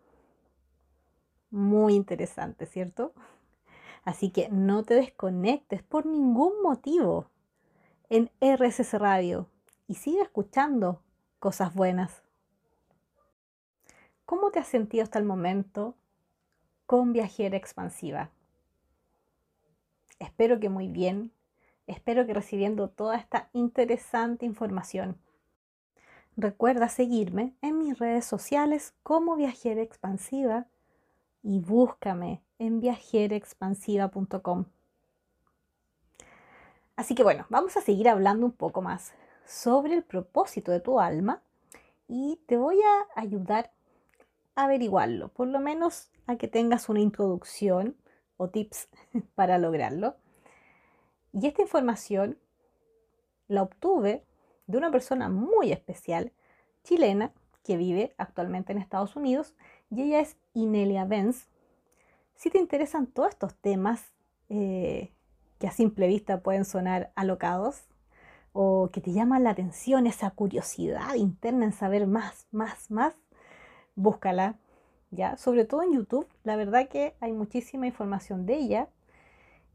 Muy 1.50 1.94
interesante, 1.94 2.66
¿cierto? 2.66 3.12
Así 4.04 4.30
que 4.30 4.48
no 4.48 4.82
te 4.82 4.94
desconectes 4.94 5.82
por 5.82 6.06
ningún 6.06 6.60
motivo 6.62 7.30
en 8.08 8.30
RSS 8.40 8.94
Radio 8.98 9.48
y 9.86 9.94
sigue 9.94 10.22
escuchando 10.22 11.02
cosas 11.38 11.74
buenas. 11.74 12.22
¿Cómo 14.24 14.50
te 14.50 14.58
has 14.58 14.68
sentido 14.68 15.04
hasta 15.04 15.18
el 15.18 15.24
momento 15.24 15.94
con 16.86 17.12
Viajera 17.12 17.56
Expansiva? 17.56 18.30
Espero 20.18 20.60
que 20.60 20.68
muy 20.68 20.88
bien. 20.88 21.32
Espero 21.86 22.26
que 22.26 22.34
recibiendo 22.34 22.88
toda 22.88 23.16
esta 23.16 23.48
interesante 23.52 24.44
información. 24.44 25.16
Recuerda 26.36 26.88
seguirme 26.88 27.54
en 27.62 27.78
mis 27.78 27.98
redes 27.98 28.24
sociales 28.24 28.94
como 29.02 29.36
Viajera 29.36 29.80
Expansiva 29.80 30.66
y 31.42 31.60
búscame 31.60 32.42
en 32.58 32.80
viajerexpansiva.com. 32.80 34.66
Así 36.96 37.14
que 37.14 37.22
bueno, 37.22 37.46
vamos 37.48 37.76
a 37.76 37.80
seguir 37.80 38.08
hablando 38.08 38.44
un 38.44 38.52
poco 38.52 38.82
más 38.82 39.14
sobre 39.48 39.94
el 39.94 40.02
propósito 40.02 40.70
de 40.70 40.80
tu 40.80 41.00
alma 41.00 41.42
y 42.06 42.38
te 42.46 42.58
voy 42.58 42.78
a 42.82 43.20
ayudar 43.20 43.72
a 44.54 44.64
averiguarlo, 44.64 45.28
por 45.28 45.48
lo 45.48 45.58
menos 45.58 46.10
a 46.26 46.36
que 46.36 46.48
tengas 46.48 46.90
una 46.90 47.00
introducción 47.00 47.96
o 48.36 48.50
tips 48.50 48.88
para 49.34 49.56
lograrlo. 49.58 50.16
Y 51.32 51.46
esta 51.46 51.62
información 51.62 52.38
la 53.48 53.62
obtuve 53.62 54.22
de 54.66 54.76
una 54.76 54.90
persona 54.90 55.30
muy 55.30 55.72
especial, 55.72 56.32
chilena, 56.84 57.32
que 57.64 57.78
vive 57.78 58.14
actualmente 58.18 58.72
en 58.72 58.78
Estados 58.78 59.16
Unidos, 59.16 59.54
y 59.90 60.02
ella 60.02 60.20
es 60.20 60.36
Inelia 60.52 61.06
Benz. 61.06 61.46
Si 62.34 62.50
te 62.50 62.58
interesan 62.58 63.06
todos 63.06 63.30
estos 63.30 63.54
temas 63.54 64.12
eh, 64.50 65.10
que 65.58 65.66
a 65.66 65.72
simple 65.72 66.06
vista 66.06 66.42
pueden 66.42 66.64
sonar 66.66 67.12
alocados, 67.14 67.88
o 68.52 68.90
que 68.92 69.00
te 69.00 69.12
llaman 69.12 69.44
la 69.44 69.50
atención, 69.50 70.06
esa 70.06 70.30
curiosidad 70.30 71.14
interna 71.14 71.64
en 71.64 71.72
saber 71.72 72.06
más, 72.06 72.46
más, 72.50 72.90
más, 72.90 73.14
búscala, 73.94 74.56
¿ya? 75.10 75.36
Sobre 75.36 75.64
todo 75.64 75.82
en 75.82 75.92
YouTube, 75.92 76.26
la 76.44 76.56
verdad 76.56 76.88
que 76.88 77.14
hay 77.20 77.32
muchísima 77.32 77.86
información 77.86 78.46
de 78.46 78.56
ella, 78.56 78.88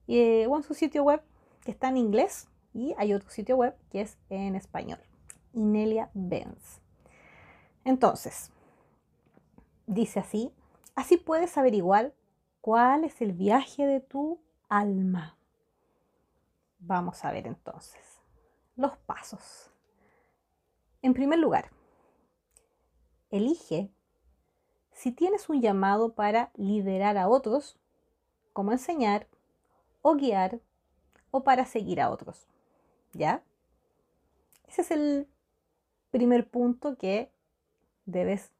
eh, 0.08 0.48
o 0.48 0.58
en 0.58 0.63
su 0.63 0.74
sitio 0.74 1.03
web 1.03 1.22
que 1.63 1.72
está 1.72 1.89
en 1.89 1.98
inglés, 1.98 2.48
y 2.74 2.96
hay 2.98 3.13
otro 3.13 3.30
sitio 3.30 3.56
web 3.56 3.75
que 3.92 4.01
es 4.01 4.18
en 4.30 4.56
español, 4.56 5.00
Inelia 5.53 6.10
Benz. 6.13 6.82
Entonces, 7.86 8.51
dice 9.86 10.20
así, 10.20 10.51
así 10.96 11.18
puedes 11.18 11.58
averiguar 11.58 12.13
cuál 12.62 13.03
es 13.03 13.22
el 13.22 13.34
viaje 13.34 13.86
de 13.86 14.00
tu 14.00 14.39
alma. 14.70 15.38
Vamos 16.80 17.24
a 17.24 17.32
ver 17.32 17.48
entonces 17.48 18.12
los 18.75 18.98
pasos. 18.98 19.72
En 21.01 21.13
primer 21.13 21.39
lugar, 21.39 21.70
elige 23.30 23.92
si 24.92 25.12
tienes 25.12 25.50
un 25.50 25.62
llamado 25.62 26.13
para 26.13 26.51
liderar 26.56 27.18
a 27.18 27.27
otros, 27.27 27.77
como 28.53 28.72
enseñar 28.72 29.27
o 30.01 30.15
guiar 30.15 30.60
o 31.32 31.44
para 31.44 31.65
seguir 31.65 32.00
a 32.00 32.10
otros. 32.10 32.48
¿Ya? 33.13 33.44
Ese 34.68 34.82
es 34.82 34.92
el 34.92 35.27
primer 36.12 36.48
punto 36.48 36.96
que 36.96 37.32
debes 38.06 38.51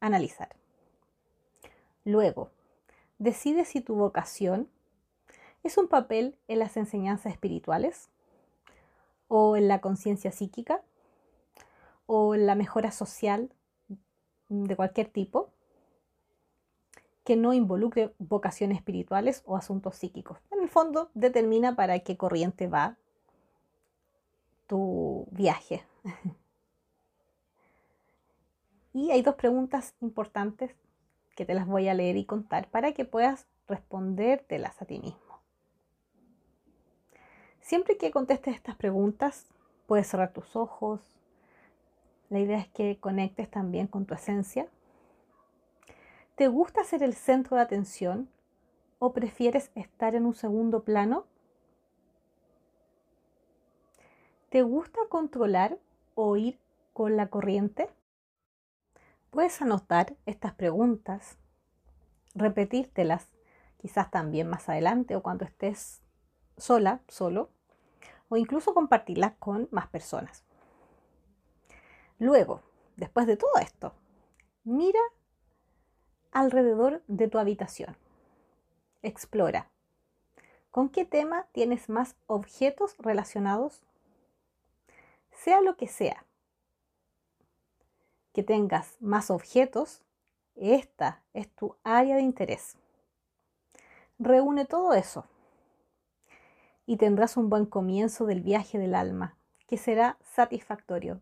analizar. 0.00 0.56
Luego, 2.04 2.50
decide 3.18 3.64
si 3.64 3.80
tu 3.80 3.94
vocación 3.94 4.68
es 5.62 5.78
un 5.78 5.88
papel 5.88 6.36
en 6.48 6.58
las 6.58 6.76
enseñanzas 6.76 7.32
espirituales 7.32 8.10
o 9.36 9.56
en 9.56 9.66
la 9.66 9.80
conciencia 9.80 10.30
psíquica 10.30 10.80
o 12.06 12.36
en 12.36 12.46
la 12.46 12.54
mejora 12.54 12.92
social 12.92 13.50
de 14.48 14.76
cualquier 14.76 15.08
tipo 15.08 15.50
que 17.24 17.34
no 17.34 17.52
involucre 17.52 18.14
vocaciones 18.18 18.78
espirituales 18.78 19.42
o 19.44 19.56
asuntos 19.56 19.96
psíquicos. 19.96 20.38
En 20.52 20.62
el 20.62 20.68
fondo, 20.68 21.10
determina 21.14 21.74
para 21.74 21.98
qué 21.98 22.16
corriente 22.16 22.68
va 22.68 22.96
tu 24.68 25.26
viaje. 25.32 25.84
y 28.92 29.10
hay 29.10 29.22
dos 29.22 29.34
preguntas 29.34 29.96
importantes 30.00 30.76
que 31.34 31.44
te 31.44 31.54
las 31.54 31.66
voy 31.66 31.88
a 31.88 31.94
leer 31.94 32.16
y 32.16 32.24
contar 32.24 32.70
para 32.70 32.92
que 32.92 33.04
puedas 33.04 33.48
respondértelas 33.66 34.80
a 34.80 34.84
ti 34.84 35.00
mismo. 35.00 35.23
Siempre 37.64 37.96
que 37.96 38.10
contestes 38.10 38.56
estas 38.56 38.76
preguntas, 38.76 39.46
puedes 39.86 40.06
cerrar 40.06 40.34
tus 40.34 40.54
ojos. 40.54 41.00
La 42.28 42.38
idea 42.38 42.58
es 42.58 42.68
que 42.68 43.00
conectes 43.00 43.50
también 43.50 43.86
con 43.86 44.04
tu 44.04 44.12
esencia. 44.12 44.68
¿Te 46.34 46.48
gusta 46.48 46.84
ser 46.84 47.02
el 47.02 47.14
centro 47.14 47.56
de 47.56 47.62
atención 47.62 48.28
o 48.98 49.14
prefieres 49.14 49.70
estar 49.76 50.14
en 50.14 50.26
un 50.26 50.34
segundo 50.34 50.84
plano? 50.84 51.24
¿Te 54.50 54.60
gusta 54.60 55.00
controlar 55.08 55.78
o 56.14 56.36
ir 56.36 56.58
con 56.92 57.16
la 57.16 57.28
corriente? 57.28 57.88
Puedes 59.30 59.62
anotar 59.62 60.14
estas 60.26 60.52
preguntas, 60.52 61.38
repetírtelas 62.34 63.30
quizás 63.78 64.10
también 64.10 64.50
más 64.50 64.68
adelante 64.68 65.16
o 65.16 65.22
cuando 65.22 65.46
estés 65.46 66.03
sola, 66.56 67.00
solo, 67.08 67.50
o 68.28 68.36
incluso 68.36 68.74
compartirlas 68.74 69.34
con 69.38 69.68
más 69.70 69.88
personas. 69.88 70.44
Luego, 72.18 72.62
después 72.96 73.26
de 73.26 73.36
todo 73.36 73.56
esto, 73.60 73.92
mira 74.64 75.00
alrededor 76.32 77.02
de 77.06 77.28
tu 77.28 77.38
habitación. 77.38 77.96
Explora. 79.02 79.70
¿Con 80.70 80.88
qué 80.88 81.04
tema 81.04 81.46
tienes 81.52 81.88
más 81.88 82.16
objetos 82.26 82.96
relacionados? 82.98 83.82
Sea 85.30 85.60
lo 85.60 85.76
que 85.76 85.86
sea, 85.86 86.24
que 88.32 88.42
tengas 88.42 88.96
más 89.00 89.30
objetos, 89.30 90.02
esta 90.56 91.22
es 91.34 91.48
tu 91.54 91.76
área 91.84 92.16
de 92.16 92.22
interés. 92.22 92.76
Reúne 94.18 94.64
todo 94.64 94.94
eso 94.94 95.26
y 96.86 96.96
tendrás 96.96 97.36
un 97.36 97.48
buen 97.48 97.66
comienzo 97.66 98.26
del 98.26 98.40
viaje 98.40 98.78
del 98.78 98.94
alma, 98.94 99.36
que 99.66 99.76
será 99.76 100.18
satisfactorio 100.22 101.20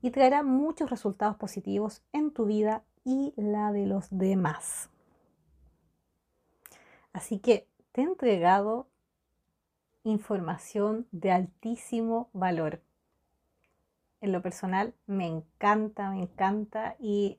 y 0.00 0.10
traerá 0.10 0.42
muchos 0.42 0.90
resultados 0.90 1.36
positivos 1.36 2.02
en 2.12 2.32
tu 2.32 2.46
vida 2.46 2.82
y 3.04 3.32
la 3.36 3.72
de 3.72 3.86
los 3.86 4.08
demás. 4.10 4.90
Así 7.12 7.38
que 7.38 7.68
te 7.92 8.00
he 8.00 8.04
entregado 8.04 8.88
información 10.04 11.06
de 11.12 11.30
altísimo 11.30 12.30
valor. 12.32 12.82
En 14.20 14.32
lo 14.32 14.42
personal 14.42 14.94
me 15.06 15.26
encanta, 15.26 16.10
me 16.10 16.22
encanta 16.22 16.96
y 16.98 17.38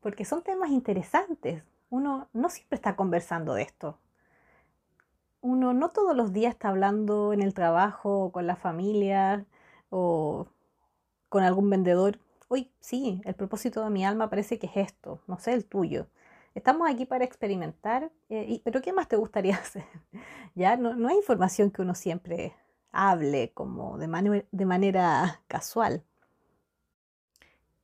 porque 0.00 0.24
son 0.24 0.42
temas 0.42 0.70
interesantes. 0.70 1.62
Uno 1.88 2.28
no 2.32 2.50
siempre 2.50 2.76
está 2.76 2.96
conversando 2.96 3.54
de 3.54 3.62
esto. 3.62 3.98
Uno 5.46 5.72
no 5.72 5.90
todos 5.90 6.16
los 6.16 6.32
días 6.32 6.54
está 6.54 6.70
hablando 6.70 7.32
en 7.32 7.40
el 7.40 7.54
trabajo, 7.54 8.32
con 8.32 8.48
la 8.48 8.56
familia 8.56 9.46
o 9.90 10.48
con 11.28 11.44
algún 11.44 11.70
vendedor. 11.70 12.18
Hoy 12.48 12.72
sí, 12.80 13.20
el 13.24 13.34
propósito 13.36 13.84
de 13.84 13.90
mi 13.90 14.04
alma 14.04 14.28
parece 14.28 14.58
que 14.58 14.66
es 14.66 14.76
esto, 14.76 15.20
no 15.28 15.38
sé 15.38 15.52
el 15.52 15.64
tuyo. 15.64 16.08
Estamos 16.56 16.90
aquí 16.90 17.06
para 17.06 17.24
experimentar, 17.24 18.10
eh, 18.28 18.60
pero 18.64 18.82
¿qué 18.82 18.92
más 18.92 19.06
te 19.06 19.14
gustaría 19.14 19.54
hacer? 19.62 19.84
ya 20.56 20.76
no, 20.76 20.96
no 20.96 21.06
hay 21.06 21.16
información 21.16 21.70
que 21.70 21.82
uno 21.82 21.94
siempre 21.94 22.56
hable 22.90 23.52
como 23.52 23.98
de, 23.98 24.46
de 24.50 24.66
manera 24.66 25.42
casual. 25.46 26.02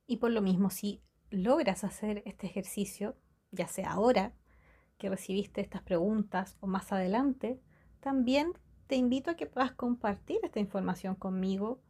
Y 0.08 0.16
por 0.16 0.32
lo 0.32 0.42
mismo, 0.42 0.68
si 0.70 1.00
logras 1.30 1.84
hacer 1.84 2.24
este 2.26 2.48
ejercicio, 2.48 3.14
ya 3.52 3.68
sea 3.68 3.92
ahora 3.92 4.32
que 5.02 5.10
recibiste 5.10 5.60
estas 5.60 5.82
preguntas 5.82 6.56
o 6.60 6.68
más 6.68 6.92
adelante, 6.92 7.60
también 7.98 8.52
te 8.86 8.94
invito 8.94 9.32
a 9.32 9.34
que 9.34 9.48
puedas 9.48 9.72
compartir 9.72 10.38
esta 10.44 10.60
información 10.60 11.16
conmigo 11.16 11.82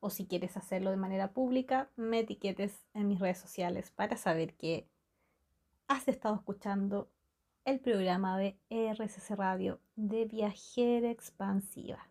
o 0.00 0.08
si 0.08 0.26
quieres 0.26 0.56
hacerlo 0.56 0.90
de 0.90 0.96
manera 0.96 1.34
pública, 1.34 1.90
me 1.96 2.20
etiquetes 2.20 2.86
en 2.94 3.08
mis 3.08 3.20
redes 3.20 3.36
sociales 3.36 3.90
para 3.90 4.16
saber 4.16 4.54
que 4.54 4.88
has 5.86 6.08
estado 6.08 6.34
escuchando 6.36 7.10
el 7.66 7.78
programa 7.78 8.38
de 8.38 8.58
RCC 8.70 9.36
Radio 9.36 9.82
de 9.96 10.24
Viajera 10.24 11.10
Expansiva. 11.10 12.08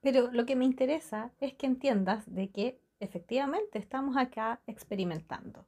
Pero 0.00 0.32
lo 0.32 0.46
que 0.46 0.56
me 0.56 0.64
interesa 0.64 1.34
es 1.38 1.52
que 1.52 1.66
entiendas 1.66 2.24
de 2.32 2.50
que 2.50 2.80
efectivamente 2.98 3.78
estamos 3.78 4.16
acá 4.16 4.62
experimentando. 4.66 5.66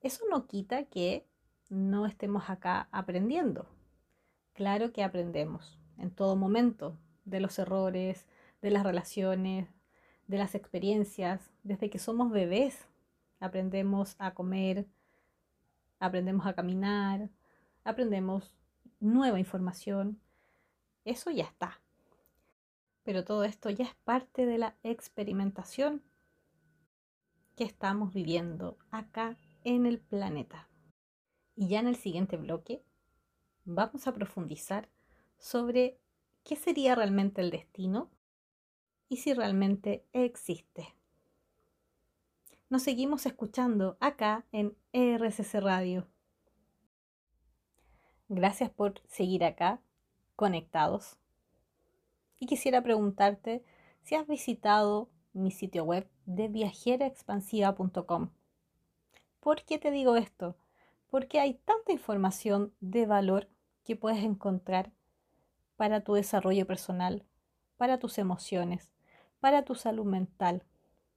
Eso 0.00 0.24
no 0.30 0.46
quita 0.46 0.84
que 0.84 1.26
no 1.68 2.06
estemos 2.06 2.48
acá 2.48 2.88
aprendiendo. 2.92 3.66
Claro 4.52 4.92
que 4.92 5.02
aprendemos 5.02 5.78
en 5.98 6.10
todo 6.10 6.36
momento 6.36 6.98
de 7.24 7.40
los 7.40 7.58
errores, 7.58 8.26
de 8.62 8.70
las 8.70 8.84
relaciones, 8.84 9.68
de 10.26 10.38
las 10.38 10.54
experiencias. 10.54 11.50
Desde 11.62 11.90
que 11.90 11.98
somos 11.98 12.30
bebés 12.30 12.86
aprendemos 13.40 14.16
a 14.18 14.34
comer, 14.34 14.86
aprendemos 15.98 16.46
a 16.46 16.54
caminar, 16.54 17.28
aprendemos 17.84 18.54
nueva 19.00 19.38
información. 19.38 20.20
Eso 21.04 21.30
ya 21.30 21.44
está. 21.44 21.80
Pero 23.02 23.24
todo 23.24 23.44
esto 23.44 23.70
ya 23.70 23.84
es 23.84 23.94
parte 24.04 24.46
de 24.46 24.58
la 24.58 24.74
experimentación 24.82 26.02
que 27.54 27.64
estamos 27.64 28.12
viviendo 28.12 28.76
acá 28.90 29.36
en 29.66 29.84
el 29.84 29.98
planeta. 29.98 30.68
Y 31.56 31.68
ya 31.68 31.80
en 31.80 31.88
el 31.88 31.96
siguiente 31.96 32.36
bloque 32.36 32.84
vamos 33.64 34.06
a 34.06 34.14
profundizar 34.14 34.88
sobre 35.38 35.98
qué 36.44 36.54
sería 36.54 36.94
realmente 36.94 37.40
el 37.40 37.50
destino 37.50 38.08
y 39.08 39.16
si 39.16 39.34
realmente 39.34 40.06
existe. 40.12 40.94
Nos 42.70 42.82
seguimos 42.82 43.26
escuchando 43.26 43.96
acá 43.98 44.46
en 44.52 44.76
RCC 44.92 45.60
Radio. 45.60 46.06
Gracias 48.28 48.70
por 48.70 49.02
seguir 49.08 49.44
acá, 49.44 49.80
conectados. 50.36 51.16
Y 52.38 52.46
quisiera 52.46 52.82
preguntarte 52.82 53.64
si 54.02 54.14
has 54.14 54.28
visitado 54.28 55.10
mi 55.32 55.50
sitio 55.50 55.82
web 55.82 56.08
de 56.24 56.46
viajeraexpansiva.com. 56.46 58.30
¿Por 59.46 59.62
qué 59.62 59.78
te 59.78 59.92
digo 59.92 60.16
esto? 60.16 60.56
Porque 61.08 61.38
hay 61.38 61.54
tanta 61.54 61.92
información 61.92 62.74
de 62.80 63.06
valor 63.06 63.48
que 63.84 63.94
puedes 63.94 64.24
encontrar 64.24 64.90
para 65.76 66.00
tu 66.02 66.14
desarrollo 66.14 66.66
personal, 66.66 67.24
para 67.76 68.00
tus 68.00 68.18
emociones, 68.18 68.90
para 69.38 69.64
tu 69.64 69.76
salud 69.76 70.04
mental, 70.04 70.64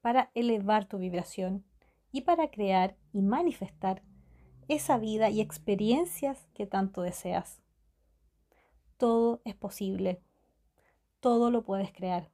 para 0.01 0.29
elevar 0.35 0.85
tu 0.85 0.99
vibración 0.99 1.65
y 2.11 2.21
para 2.21 2.51
crear 2.51 2.95
y 3.13 3.23
manifestar 3.23 4.03
esa 4.67 4.99
vida 4.99 5.31
y 5.31 5.41
experiencias 5.41 6.47
que 6.53 6.67
tanto 6.67 7.01
deseas. 7.01 7.63
Todo 8.97 9.41
es 9.43 9.55
posible, 9.55 10.21
todo 11.19 11.49
lo 11.49 11.63
puedes 11.63 11.91
crear, 11.91 12.29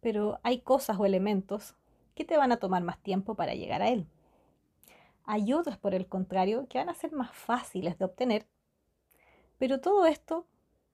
pero 0.00 0.40
hay 0.42 0.62
cosas 0.62 0.98
o 0.98 1.06
elementos 1.06 1.76
que 2.16 2.24
te 2.24 2.36
van 2.36 2.50
a 2.50 2.56
tomar 2.56 2.82
más 2.82 3.00
tiempo 3.00 3.36
para 3.36 3.54
llegar 3.54 3.82
a 3.82 3.88
él. 3.90 4.08
Hay 5.32 5.52
otros, 5.52 5.78
por 5.78 5.94
el 5.94 6.08
contrario, 6.08 6.66
que 6.66 6.78
van 6.78 6.88
a 6.88 6.94
ser 6.94 7.12
más 7.12 7.30
fáciles 7.30 7.96
de 7.96 8.04
obtener, 8.04 8.48
pero 9.58 9.80
todo 9.80 10.06
esto 10.06 10.44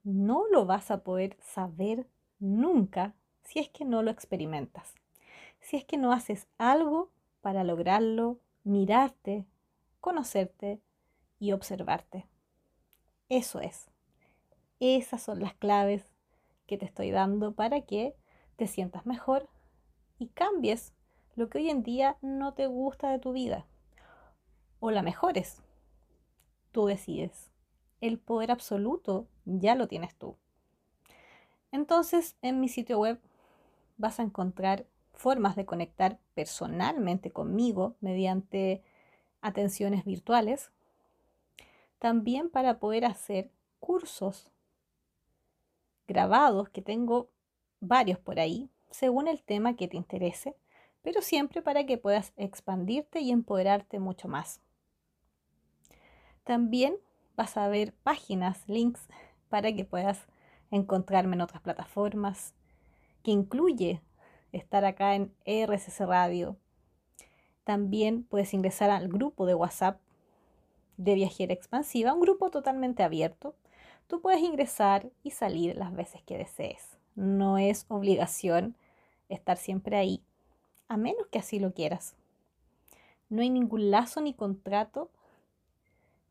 no 0.04 0.46
lo 0.48 0.66
vas 0.66 0.90
a 0.90 1.02
poder 1.02 1.38
saber 1.40 2.06
nunca 2.38 3.14
si 3.44 3.60
es 3.60 3.70
que 3.70 3.86
no 3.86 4.02
lo 4.02 4.10
experimentas, 4.10 4.94
si 5.60 5.78
es 5.78 5.86
que 5.86 5.96
no 5.96 6.12
haces 6.12 6.48
algo 6.58 7.08
para 7.40 7.64
lograrlo, 7.64 8.38
mirarte, 8.62 9.46
conocerte 10.02 10.82
y 11.38 11.52
observarte. 11.52 12.26
Eso 13.30 13.60
es. 13.60 13.88
Esas 14.80 15.22
son 15.22 15.40
las 15.40 15.54
claves 15.54 16.04
que 16.66 16.76
te 16.76 16.84
estoy 16.84 17.10
dando 17.10 17.54
para 17.54 17.80
que 17.86 18.14
te 18.56 18.66
sientas 18.66 19.06
mejor 19.06 19.48
y 20.18 20.26
cambies 20.26 20.92
lo 21.36 21.48
que 21.48 21.56
hoy 21.56 21.70
en 21.70 21.82
día 21.82 22.18
no 22.20 22.52
te 22.52 22.66
gusta 22.66 23.10
de 23.10 23.18
tu 23.18 23.32
vida. 23.32 23.64
O 24.80 24.90
la 24.90 25.02
mejores. 25.02 25.62
Tú 26.72 26.86
decides. 26.86 27.50
El 28.00 28.18
poder 28.18 28.50
absoluto 28.50 29.26
ya 29.44 29.74
lo 29.74 29.88
tienes 29.88 30.14
tú. 30.14 30.36
Entonces, 31.72 32.36
en 32.42 32.60
mi 32.60 32.68
sitio 32.68 32.98
web 32.98 33.20
vas 33.96 34.20
a 34.20 34.22
encontrar 34.22 34.86
formas 35.12 35.56
de 35.56 35.64
conectar 35.64 36.18
personalmente 36.34 37.32
conmigo 37.32 37.96
mediante 38.00 38.82
atenciones 39.40 40.04
virtuales. 40.04 40.70
También 41.98 42.50
para 42.50 42.78
poder 42.78 43.04
hacer 43.04 43.50
cursos 43.80 44.50
grabados, 46.06 46.68
que 46.68 46.82
tengo 46.82 47.30
varios 47.80 48.18
por 48.18 48.38
ahí, 48.38 48.70
según 48.90 49.28
el 49.28 49.42
tema 49.42 49.76
que 49.76 49.88
te 49.88 49.96
interese, 49.96 50.56
pero 51.02 51.22
siempre 51.22 51.62
para 51.62 51.86
que 51.86 51.98
puedas 51.98 52.32
expandirte 52.36 53.20
y 53.20 53.30
empoderarte 53.30 53.98
mucho 53.98 54.28
más. 54.28 54.60
También 56.46 56.96
vas 57.36 57.56
a 57.56 57.66
ver 57.66 57.92
páginas, 58.04 58.62
links, 58.68 59.08
para 59.48 59.72
que 59.74 59.84
puedas 59.84 60.28
encontrarme 60.70 61.34
en 61.34 61.40
otras 61.40 61.60
plataformas, 61.60 62.54
que 63.24 63.32
incluye 63.32 64.00
estar 64.52 64.84
acá 64.84 65.16
en 65.16 65.34
RCC 65.44 66.06
Radio. 66.06 66.56
También 67.64 68.22
puedes 68.22 68.54
ingresar 68.54 68.90
al 68.90 69.08
grupo 69.08 69.44
de 69.44 69.56
WhatsApp 69.56 70.00
de 70.96 71.14
Viajera 71.16 71.52
Expansiva, 71.52 72.12
un 72.12 72.20
grupo 72.20 72.48
totalmente 72.48 73.02
abierto. 73.02 73.56
Tú 74.06 74.20
puedes 74.20 74.40
ingresar 74.40 75.10
y 75.24 75.32
salir 75.32 75.76
las 75.76 75.92
veces 75.92 76.22
que 76.22 76.38
desees. 76.38 76.96
No 77.16 77.58
es 77.58 77.86
obligación 77.88 78.76
estar 79.28 79.56
siempre 79.56 79.96
ahí, 79.96 80.22
a 80.86 80.96
menos 80.96 81.26
que 81.26 81.40
así 81.40 81.58
lo 81.58 81.74
quieras. 81.74 82.14
No 83.30 83.42
hay 83.42 83.50
ningún 83.50 83.90
lazo 83.90 84.20
ni 84.20 84.32
contrato 84.32 85.10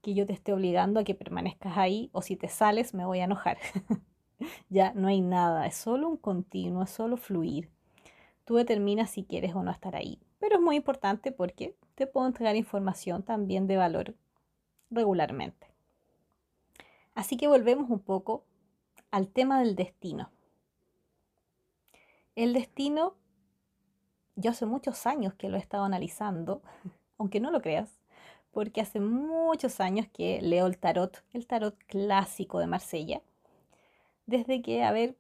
que 0.05 0.13
yo 0.13 0.27
te 0.27 0.33
esté 0.33 0.53
obligando 0.53 0.99
a 0.99 1.03
que 1.03 1.15
permanezcas 1.15 1.79
ahí 1.79 2.11
o 2.13 2.21
si 2.21 2.35
te 2.35 2.47
sales 2.47 2.93
me 2.93 3.07
voy 3.07 3.21
a 3.21 3.23
enojar. 3.23 3.57
ya 4.69 4.93
no 4.93 5.07
hay 5.07 5.19
nada, 5.19 5.65
es 5.65 5.75
solo 5.75 6.07
un 6.07 6.17
continuo, 6.17 6.83
es 6.83 6.91
solo 6.91 7.17
fluir. 7.17 7.71
Tú 8.43 8.53
determinas 8.53 9.09
si 9.09 9.23
quieres 9.23 9.55
o 9.55 9.63
no 9.63 9.71
estar 9.71 9.95
ahí. 9.95 10.19
Pero 10.37 10.57
es 10.57 10.61
muy 10.61 10.75
importante 10.75 11.31
porque 11.31 11.75
te 11.95 12.05
puedo 12.05 12.27
entregar 12.27 12.55
información 12.55 13.23
también 13.23 13.65
de 13.65 13.77
valor 13.77 14.13
regularmente. 14.91 15.73
Así 17.15 17.35
que 17.35 17.47
volvemos 17.47 17.89
un 17.89 17.99
poco 17.99 18.45
al 19.09 19.29
tema 19.29 19.57
del 19.57 19.75
destino. 19.75 20.29
El 22.35 22.53
destino, 22.53 23.15
yo 24.35 24.51
hace 24.51 24.67
muchos 24.67 25.07
años 25.07 25.33
que 25.33 25.49
lo 25.49 25.57
he 25.57 25.59
estado 25.59 25.83
analizando, 25.83 26.61
aunque 27.17 27.39
no 27.39 27.49
lo 27.49 27.63
creas, 27.63 27.97
porque 28.55 28.79
hace 28.79 29.01
muchos 29.01 29.81
años 29.81 30.07
que 30.13 30.41
leo 30.41 30.65
el 30.65 30.77
tarot, 30.77 31.25
el 31.33 31.45
tarot 31.45 31.77
clásico 31.87 32.59
de 32.59 32.67
Marsella, 32.67 33.21
desde 34.27 34.61
que, 34.61 34.81
a 34.81 34.93
ver, 34.93 35.17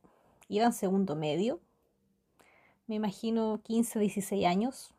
iba 0.47 0.65
en 0.65 0.71
segundo 0.71 1.17
medio, 1.17 1.59
me 2.87 2.95
imagino 2.95 3.59
15 3.61 3.99
o 3.99 4.01
16 4.01 4.45
años. 4.45 4.95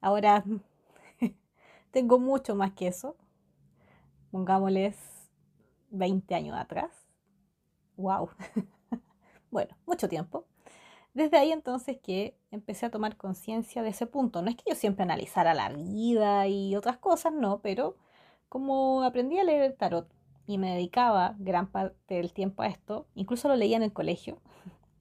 Ahora 0.00 0.44
tengo 1.92 2.18
mucho 2.18 2.56
más 2.56 2.72
que 2.72 2.88
eso. 2.88 3.14
Pongámosles 4.32 4.96
20 5.90 6.34
años 6.34 6.58
atrás. 6.58 6.90
¡Wow! 7.98 8.30
bueno, 9.52 9.76
mucho 9.86 10.08
tiempo. 10.08 10.44
Desde 11.12 11.38
ahí 11.38 11.50
entonces 11.50 11.98
que 12.02 12.36
empecé 12.50 12.86
a 12.86 12.90
tomar 12.90 13.16
conciencia 13.16 13.82
de 13.82 13.90
ese 13.90 14.06
punto. 14.06 14.42
No 14.42 14.50
es 14.50 14.56
que 14.56 14.70
yo 14.70 14.76
siempre 14.76 15.02
analizara 15.02 15.54
la 15.54 15.68
vida 15.70 16.46
y 16.46 16.76
otras 16.76 16.98
cosas, 16.98 17.32
no, 17.32 17.60
pero 17.60 17.96
como 18.48 19.02
aprendí 19.02 19.38
a 19.38 19.44
leer 19.44 19.62
el 19.62 19.76
tarot 19.76 20.08
y 20.46 20.58
me 20.58 20.72
dedicaba 20.72 21.36
gran 21.38 21.70
parte 21.70 22.14
del 22.14 22.32
tiempo 22.32 22.62
a 22.62 22.68
esto, 22.68 23.06
incluso 23.14 23.48
lo 23.48 23.56
leía 23.56 23.76
en 23.76 23.82
el 23.82 23.92
colegio 23.92 24.38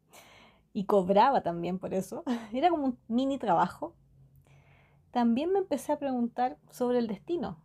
y 0.73 0.85
cobraba 0.85 1.41
también 1.41 1.79
por 1.79 1.93
eso, 1.93 2.23
era 2.53 2.69
como 2.69 2.85
un 2.85 2.99
mini 3.07 3.37
trabajo, 3.37 3.95
también 5.11 5.51
me 5.51 5.59
empecé 5.59 5.91
a 5.91 5.99
preguntar 5.99 6.57
sobre 6.69 6.99
el 6.99 7.07
destino 7.07 7.57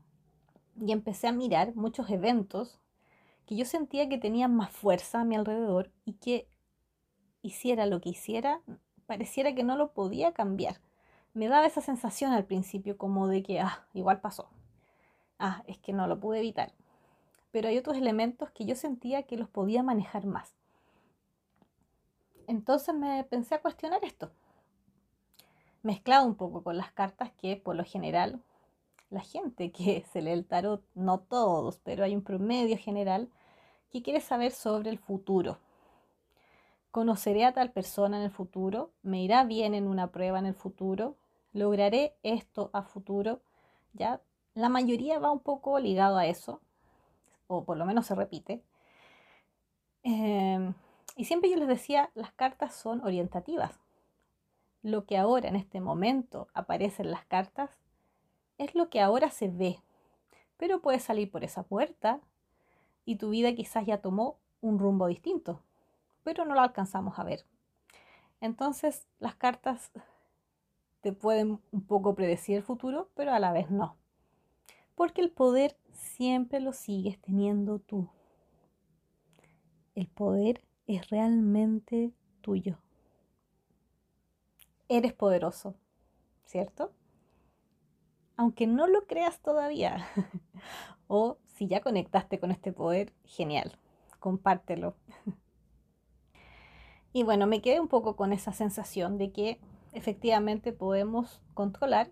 y 0.81 0.93
empecé 0.93 1.29
a 1.29 1.33
mirar 1.33 1.75
muchos 1.75 2.09
eventos 2.09 2.81
que 3.47 3.57
yo 3.57 3.67
sentía 3.67 4.09
que 4.09 4.17
tenían 4.17 4.57
más 4.57 4.71
fuerza 4.71 5.21
a 5.21 5.25
mi 5.25 5.37
alrededor 5.37 5.91
y 6.07 6.15
que 6.15 6.49
hiciera 7.45 7.87
lo 7.87 8.01
que 8.01 8.09
hiciera, 8.09 8.61
pareciera 9.07 9.55
que 9.55 9.63
no 9.63 9.77
lo 9.77 9.93
podía 9.93 10.33
cambiar. 10.33 10.81
Me 11.35 11.49
daba 11.49 11.67
esa 11.67 11.83
sensación 11.83 12.33
al 12.33 12.45
principio 12.45 12.97
como 12.97 13.29
de 13.29 13.43
que, 13.43 13.61
ah, 13.61 13.87
igual 13.93 14.21
pasó. 14.21 14.49
Ah, 15.39 15.63
es 15.67 15.79
que 15.79 15.93
no 15.93 16.07
lo 16.07 16.19
pude 16.19 16.39
evitar. 16.39 16.73
Pero 17.53 17.69
hay 17.69 17.77
otros 17.77 17.97
elementos 17.97 18.51
que 18.51 18.65
yo 18.65 18.75
sentía 18.75 19.25
que 19.25 19.37
los 19.37 19.49
podía 19.49 19.83
manejar 19.83 20.27
más. 20.27 20.55
Entonces 22.47 22.95
me 22.95 23.23
pensé 23.25 23.57
a 23.57 23.63
cuestionar 23.63 24.03
esto. 24.05 24.31
Mezclado 25.83 26.27
un 26.27 26.35
poco 26.35 26.63
con 26.63 26.79
las 26.79 26.93
cartas 26.93 27.31
que 27.33 27.57
por 27.57 27.77
lo 27.77 27.85
general 27.85 28.43
la 29.11 29.21
gente 29.21 29.71
que 29.71 30.05
se 30.13 30.23
lee 30.23 30.31
el 30.31 30.47
tarot, 30.47 30.83
no 30.95 31.21
todos, 31.21 31.79
pero 31.85 32.05
hay 32.05 32.15
un 32.15 32.23
promedio 32.23 32.79
general 32.79 33.29
que 33.91 34.03
quiere 34.03 34.21
saber 34.21 34.51
sobre 34.51 34.91
el 34.91 34.99
futuro, 34.99 35.59
¿Conoceré 36.95 37.45
a 37.45 37.53
tal 37.53 37.73
persona 37.73 38.19
en 38.19 38.23
el 38.23 38.31
futuro? 38.31 38.93
¿Me 39.03 39.21
irá 39.21 39.43
bien 39.43 39.75
en 39.75 39.89
una 39.89 40.13
prueba 40.13 40.39
en 40.39 40.47
el 40.47 40.55
futuro? 40.55 41.17
¿Lograré 41.53 42.15
esto 42.23 42.71
a 42.73 42.85
futuro? 42.85 43.41
Ya 43.95 44.21
la 44.55 44.69
mayoría 44.69 45.19
va 45.19 45.33
un 45.33 45.41
poco 45.41 45.81
ligado 45.81 46.19
a 46.19 46.27
eso, 46.27 46.61
o 47.49 47.65
por 47.65 47.79
lo 47.79 47.85
menos 47.85 48.07
se 48.07 48.15
repite. 48.15 48.63
Em, 50.05 50.73
y 51.17 51.25
siempre 51.25 51.51
yo 51.51 51.57
les 51.57 51.67
decía, 51.67 52.13
las 52.15 52.31
cartas 52.31 52.77
son 52.77 53.05
orientativas. 53.05 53.81
Lo 54.83 55.05
que 55.05 55.19
ahora 55.19 55.49
en 55.49 55.57
este 55.57 55.81
momento 55.81 56.47
aparece 56.55 57.03
en 57.03 57.11
las 57.11 57.25
cartas 57.25 57.77
es 58.57 58.77
lo 58.77 58.89
que 58.89 59.01
ahora 59.01 59.33
se 59.33 59.49
ve, 59.49 59.81
pero 60.57 60.81
puedes 60.81 61.03
salir 61.03 61.29
por 61.29 61.43
esa 61.43 61.65
puerta 61.65 62.21
y 63.05 63.17
tu 63.17 63.31
vida 63.31 63.53
quizás 63.53 63.85
ya 63.85 64.01
tomó 64.01 64.39
un 64.61 64.79
rumbo 64.79 65.09
distinto 65.09 65.61
pero 66.25 66.45
no 66.45 66.55
lo 66.55 66.61
alcanzamos 66.61 67.19
a 67.19 67.25
ver. 67.25 67.45
Entonces 68.41 69.07
las 69.21 69.37
cartas 69.37 69.93
te 71.01 71.13
pueden 71.13 71.61
un 71.71 71.87
poco 71.87 72.15
predecir 72.15 72.57
el 72.57 72.63
futuro, 72.63 73.11
pero 73.15 73.33
a 73.33 73.39
la 73.39 73.53
vez 73.53 73.71
no. 73.71 73.97
Porque 74.95 75.21
el 75.21 75.31
poder 75.31 75.77
siempre 75.93 76.61
lo 76.61 76.73
sigues 76.73 77.21
teniendo 77.21 77.79
tú. 77.79 78.09
El 79.95 80.09
poder 80.09 80.65
es 80.87 81.09
realmente 81.11 82.13
tuyo. 82.41 82.79
Eres 84.89 85.13
poderoso, 85.13 85.75
¿cierto? 86.45 86.93
Aunque 88.37 88.67
no 88.67 88.87
lo 88.87 89.07
creas 89.07 89.41
todavía. 89.41 90.07
o 91.07 91.39
si 91.47 91.69
ya 91.69 91.81
conectaste 91.81 92.41
con 92.41 92.51
este 92.51 92.73
poder, 92.73 93.13
genial. 93.25 93.79
Compártelo. 94.21 94.97
Y 97.15 97.23
bueno, 97.23 97.47
me 97.47 97.63
quedé 97.63 97.79
un 97.79 97.87
poco 97.87 98.17
con 98.17 98.33
esa 98.33 98.53
sensación 98.53 99.19
de 99.19 99.31
que 99.31 99.61
efectivamente 99.93 100.73
podemos 100.73 101.41
controlar, 101.55 102.11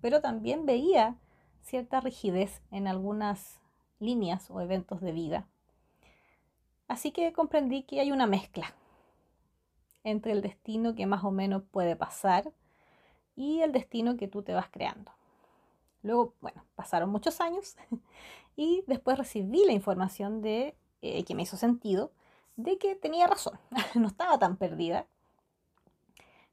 pero 0.00 0.20
también 0.20 0.66
veía 0.66 1.16
cierta 1.62 2.00
rigidez 2.00 2.60
en 2.72 2.88
algunas 2.88 3.60
líneas 4.00 4.50
o 4.50 4.60
eventos 4.60 5.00
de 5.00 5.12
vida. 5.12 5.46
Así 6.88 7.12
que 7.12 7.32
comprendí 7.32 7.84
que 7.84 8.00
hay 8.00 8.10
una 8.10 8.26
mezcla 8.26 8.74
entre 10.02 10.32
el 10.32 10.42
destino 10.42 10.96
que 10.96 11.06
más 11.06 11.22
o 11.22 11.30
menos 11.30 11.62
puede 11.70 11.94
pasar 11.94 12.52
y 13.36 13.60
el 13.60 13.70
destino 13.70 14.16
que 14.16 14.26
tú 14.26 14.42
te 14.42 14.54
vas 14.54 14.68
creando. 14.70 15.12
Luego, 16.02 16.34
bueno, 16.40 16.64
pasaron 16.74 17.10
muchos 17.10 17.40
años 17.40 17.76
y 18.56 18.82
después 18.88 19.16
recibí 19.18 19.64
la 19.64 19.72
información 19.72 20.42
de 20.42 20.74
eh, 21.00 21.22
que 21.22 21.36
me 21.36 21.42
hizo 21.42 21.56
sentido 21.56 22.10
de 22.62 22.78
que 22.78 22.94
tenía 22.94 23.26
razón, 23.26 23.58
no 23.94 24.08
estaba 24.08 24.38
tan 24.38 24.56
perdida, 24.56 25.06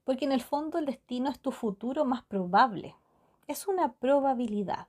porque 0.03 0.25
en 0.25 0.31
el 0.31 0.41
fondo 0.41 0.77
el 0.77 0.85
destino 0.85 1.29
es 1.29 1.39
tu 1.39 1.51
futuro 1.51 2.05
más 2.05 2.23
probable, 2.23 2.95
es 3.47 3.67
una 3.67 3.93
probabilidad. 3.93 4.87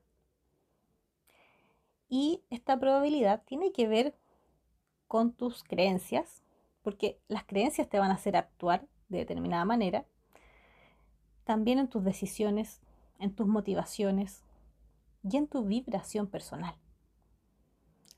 Y 2.08 2.42
esta 2.50 2.78
probabilidad 2.78 3.42
tiene 3.44 3.72
que 3.72 3.86
ver 3.86 4.14
con 5.06 5.32
tus 5.32 5.62
creencias, 5.62 6.42
porque 6.82 7.18
las 7.28 7.44
creencias 7.44 7.88
te 7.88 7.98
van 7.98 8.10
a 8.10 8.14
hacer 8.14 8.36
actuar 8.36 8.86
de 9.08 9.18
determinada 9.18 9.64
manera, 9.64 10.04
también 11.44 11.78
en 11.78 11.88
tus 11.88 12.02
decisiones, 12.02 12.80
en 13.18 13.34
tus 13.34 13.46
motivaciones 13.46 14.42
y 15.22 15.36
en 15.36 15.46
tu 15.46 15.64
vibración 15.64 16.26
personal. 16.26 16.74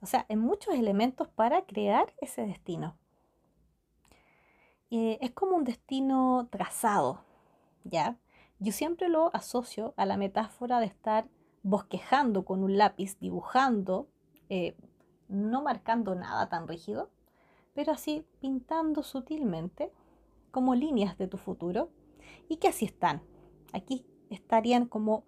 O 0.02 0.06
sea, 0.06 0.26
en 0.28 0.40
muchos 0.40 0.74
elementos 0.74 1.28
para 1.28 1.64
crear 1.64 2.12
ese 2.20 2.44
destino. 2.44 2.98
Eh, 4.90 5.18
es 5.22 5.30
como 5.30 5.56
un 5.56 5.64
destino 5.64 6.48
trazado, 6.50 7.24
¿ya? 7.84 8.18
Yo 8.58 8.72
siempre 8.72 9.08
lo 9.08 9.34
asocio 9.34 9.94
a 9.96 10.04
la 10.04 10.16
metáfora 10.16 10.80
de 10.80 10.86
estar 10.86 11.28
bosquejando 11.62 12.44
con 12.44 12.64
un 12.64 12.76
lápiz, 12.76 13.16
dibujando, 13.20 14.08
eh, 14.48 14.76
no 15.28 15.62
marcando 15.62 16.16
nada 16.16 16.48
tan 16.48 16.66
rígido, 16.66 17.08
pero 17.72 17.92
así 17.92 18.26
pintando 18.40 19.04
sutilmente 19.04 19.92
como 20.50 20.74
líneas 20.74 21.16
de 21.16 21.28
tu 21.28 21.38
futuro 21.38 21.90
y 22.48 22.56
que 22.56 22.68
así 22.68 22.84
están. 22.84 23.22
Aquí 23.72 24.04
estarían 24.30 24.86
como 24.86 25.24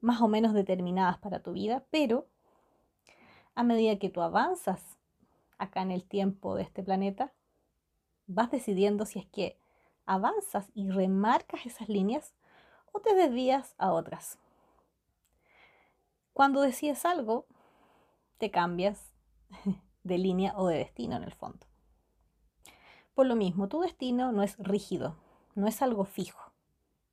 más 0.00 0.22
o 0.22 0.28
menos 0.28 0.54
determinadas 0.54 1.18
para 1.18 1.42
tu 1.42 1.52
vida, 1.52 1.84
pero 1.90 2.28
a 3.56 3.62
medida 3.64 3.98
que 3.98 4.10
tú 4.10 4.20
avanzas 4.20 4.96
acá 5.58 5.82
en 5.82 5.90
el 5.90 6.04
tiempo 6.04 6.54
de 6.54 6.62
este 6.62 6.82
planeta, 6.82 7.32
vas 8.26 8.50
decidiendo 8.50 9.06
si 9.06 9.18
es 9.18 9.26
que 9.26 9.58
avanzas 10.04 10.70
y 10.74 10.90
remarcas 10.90 11.64
esas 11.64 11.88
líneas 11.88 12.34
o 12.92 13.00
te 13.00 13.14
desvías 13.14 13.74
a 13.78 13.92
otras. 13.92 14.38
Cuando 16.34 16.60
decides 16.60 17.06
algo, 17.06 17.46
te 18.36 18.50
cambias 18.50 19.12
de 20.04 20.18
línea 20.18 20.52
o 20.56 20.68
de 20.68 20.76
destino 20.76 21.16
en 21.16 21.24
el 21.24 21.32
fondo. 21.32 21.66
Por 23.14 23.26
lo 23.26 23.36
mismo, 23.36 23.68
tu 23.68 23.80
destino 23.80 24.32
no 24.32 24.42
es 24.42 24.58
rígido, 24.58 25.16
no 25.54 25.66
es 25.66 25.80
algo 25.80 26.04
fijo. 26.04 26.52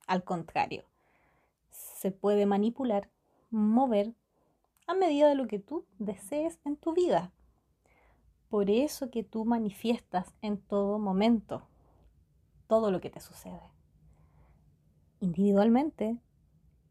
Al 0.06 0.22
contrario, 0.24 0.84
se 1.70 2.10
puede 2.10 2.44
manipular, 2.44 3.08
mover 3.50 4.12
a 4.86 4.94
medida 4.94 5.28
de 5.28 5.34
lo 5.34 5.46
que 5.46 5.58
tú 5.58 5.86
desees 5.98 6.60
en 6.64 6.76
tu 6.76 6.92
vida. 6.92 7.32
Por 8.48 8.70
eso 8.70 9.10
que 9.10 9.24
tú 9.24 9.44
manifiestas 9.44 10.34
en 10.42 10.58
todo 10.58 10.98
momento 10.98 11.66
todo 12.66 12.90
lo 12.90 13.00
que 13.00 13.10
te 13.10 13.20
sucede, 13.20 13.60
individualmente 15.20 16.18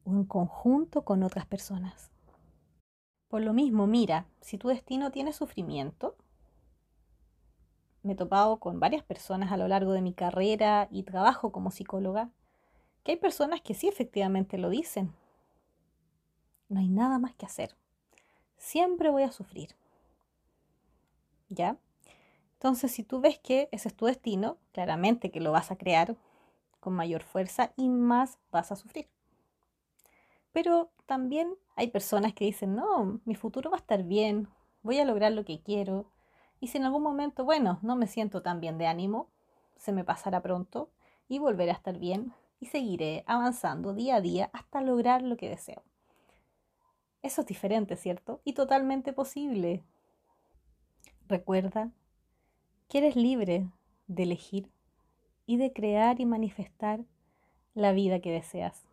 o 0.06 0.12
en 0.12 0.26
conjunto 0.26 1.04
con 1.04 1.24
otras 1.24 1.46
personas. 1.46 2.12
Por 3.28 3.42
lo 3.42 3.54
mismo, 3.54 3.88
mira, 3.88 4.28
si 4.42 4.58
tu 4.58 4.68
destino 4.68 5.12
tiene 5.12 5.34
sufrimiento, 5.34 6.16
me 8.04 8.14
he 8.14 8.16
topado 8.16 8.60
con 8.60 8.80
varias 8.80 9.04
personas 9.04 9.52
a 9.52 9.58
lo 9.58 9.68
largo 9.68 9.94
de 9.94 10.02
mi 10.02 10.14
carrera 10.14 10.88
y 10.92 11.04
trabajo 11.04 11.52
como 11.52 11.72
psicóloga, 11.72 12.30
que 13.04 13.14
hay 13.14 13.18
personas 13.18 13.62
que 13.62 13.74
sí 13.74 13.88
efectivamente 13.88 14.58
lo 14.58 14.70
dicen. 14.70 15.14
No 16.70 16.80
hay 16.80 16.90
nada 16.90 17.18
más 17.18 17.34
que 17.36 17.46
hacer 17.46 17.76
siempre 18.64 19.10
voy 19.10 19.24
a 19.24 19.32
sufrir. 19.32 19.76
¿Ya? 21.50 21.78
Entonces, 22.54 22.92
si 22.92 23.04
tú 23.04 23.20
ves 23.20 23.38
que 23.38 23.68
ese 23.72 23.90
es 23.90 23.96
tu 23.96 24.06
destino, 24.06 24.58
claramente 24.72 25.32
que 25.32 25.42
lo 25.42 25.52
vas 25.52 25.70
a 25.70 25.76
crear 25.76 26.16
con 26.80 26.94
mayor 26.94 27.24
fuerza 27.24 27.74
y 27.76 27.90
más 27.90 28.40
vas 28.52 28.72
a 28.72 28.78
sufrir. 28.78 29.10
Pero 30.54 30.92
también 31.06 31.56
hay 31.76 31.88
personas 31.88 32.34
que 32.34 32.46
dicen, 32.46 32.76
no, 32.76 33.20
mi 33.26 33.36
futuro 33.36 33.70
va 33.70 33.78
a 33.78 33.80
estar 33.80 34.04
bien, 34.04 34.48
voy 34.82 35.00
a 35.00 35.06
lograr 35.06 35.34
lo 35.34 35.44
que 35.44 35.62
quiero. 35.62 36.06
Y 36.62 36.68
si 36.68 36.78
en 36.78 36.86
algún 36.86 37.04
momento, 37.04 37.44
bueno, 37.44 37.80
no 37.82 37.98
me 37.98 38.08
siento 38.08 38.42
tan 38.42 38.62
bien 38.62 38.78
de 38.78 38.88
ánimo, 38.88 39.30
se 39.76 39.92
me 39.92 40.06
pasará 40.06 40.42
pronto 40.42 40.90
y 41.28 41.40
volveré 41.40 41.72
a 41.72 41.76
estar 41.76 42.00
bien 42.00 42.34
y 42.62 42.68
seguiré 42.68 43.26
avanzando 43.28 43.94
día 43.94 44.16
a 44.16 44.22
día 44.22 44.50
hasta 44.54 44.80
lograr 44.80 45.22
lo 45.22 45.36
que 45.36 45.50
deseo. 45.50 45.84
Eso 47.24 47.42
es 47.42 47.48
diferente, 47.48 47.96
¿cierto? 47.96 48.42
Y 48.44 48.54
totalmente 48.54 49.14
posible. 49.14 49.82
Recuerda 51.30 51.90
que 52.90 52.98
eres 52.98 53.16
libre 53.16 53.70
de 54.08 54.24
elegir 54.24 54.70
y 55.46 55.56
de 55.56 55.72
crear 55.72 56.20
y 56.20 56.26
manifestar 56.26 57.00
la 57.74 57.94
vida 57.94 58.20
que 58.20 58.32
deseas. 58.32 58.84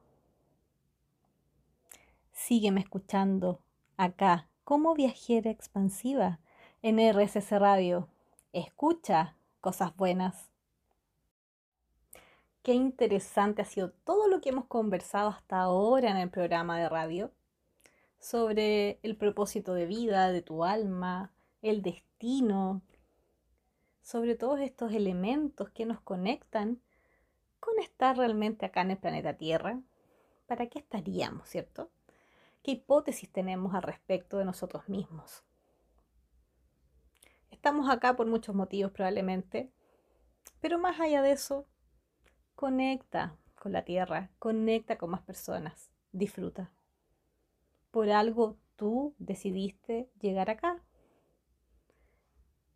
Sígueme 2.32 2.80
escuchando 2.80 3.60
acá 3.96 4.48
como 4.62 4.94
viajera 4.94 5.50
expansiva 5.50 6.38
en 6.82 7.00
RSS 7.00 7.50
Radio. 7.58 8.08
Escucha 8.52 9.36
cosas 9.60 9.94
buenas. 9.96 10.50
Qué 12.62 12.74
interesante 12.74 13.62
ha 13.62 13.64
sido 13.64 13.90
todo 13.90 14.28
lo 14.28 14.40
que 14.40 14.50
hemos 14.50 14.66
conversado 14.66 15.30
hasta 15.30 15.60
ahora 15.60 16.10
en 16.10 16.16
el 16.16 16.30
programa 16.30 16.78
de 16.78 16.88
radio 16.88 17.32
sobre 18.20 19.00
el 19.02 19.16
propósito 19.16 19.74
de 19.74 19.86
vida 19.86 20.30
de 20.30 20.42
tu 20.42 20.62
alma, 20.62 21.32
el 21.62 21.82
destino, 21.82 22.82
sobre 24.02 24.36
todos 24.36 24.60
estos 24.60 24.92
elementos 24.92 25.70
que 25.70 25.86
nos 25.86 26.00
conectan 26.00 26.80
con 27.58 27.78
estar 27.78 28.16
realmente 28.16 28.66
acá 28.66 28.82
en 28.82 28.92
el 28.92 28.98
planeta 28.98 29.36
Tierra. 29.36 29.80
¿Para 30.46 30.66
qué 30.66 30.78
estaríamos, 30.78 31.48
cierto? 31.48 31.90
¿Qué 32.62 32.72
hipótesis 32.72 33.30
tenemos 33.32 33.74
al 33.74 33.82
respecto 33.82 34.36
de 34.36 34.44
nosotros 34.44 34.88
mismos? 34.88 35.42
Estamos 37.50 37.88
acá 37.90 38.16
por 38.16 38.26
muchos 38.26 38.54
motivos 38.54 38.92
probablemente, 38.92 39.72
pero 40.60 40.78
más 40.78 41.00
allá 41.00 41.22
de 41.22 41.32
eso, 41.32 41.66
conecta 42.54 43.36
con 43.54 43.72
la 43.72 43.84
tierra, 43.84 44.30
conecta 44.38 44.98
con 44.98 45.10
más 45.10 45.22
personas, 45.22 45.90
disfruta. 46.12 46.70
Por 47.90 48.10
algo 48.10 48.56
tú 48.76 49.14
decidiste 49.18 50.10
llegar 50.20 50.50
acá. 50.50 50.82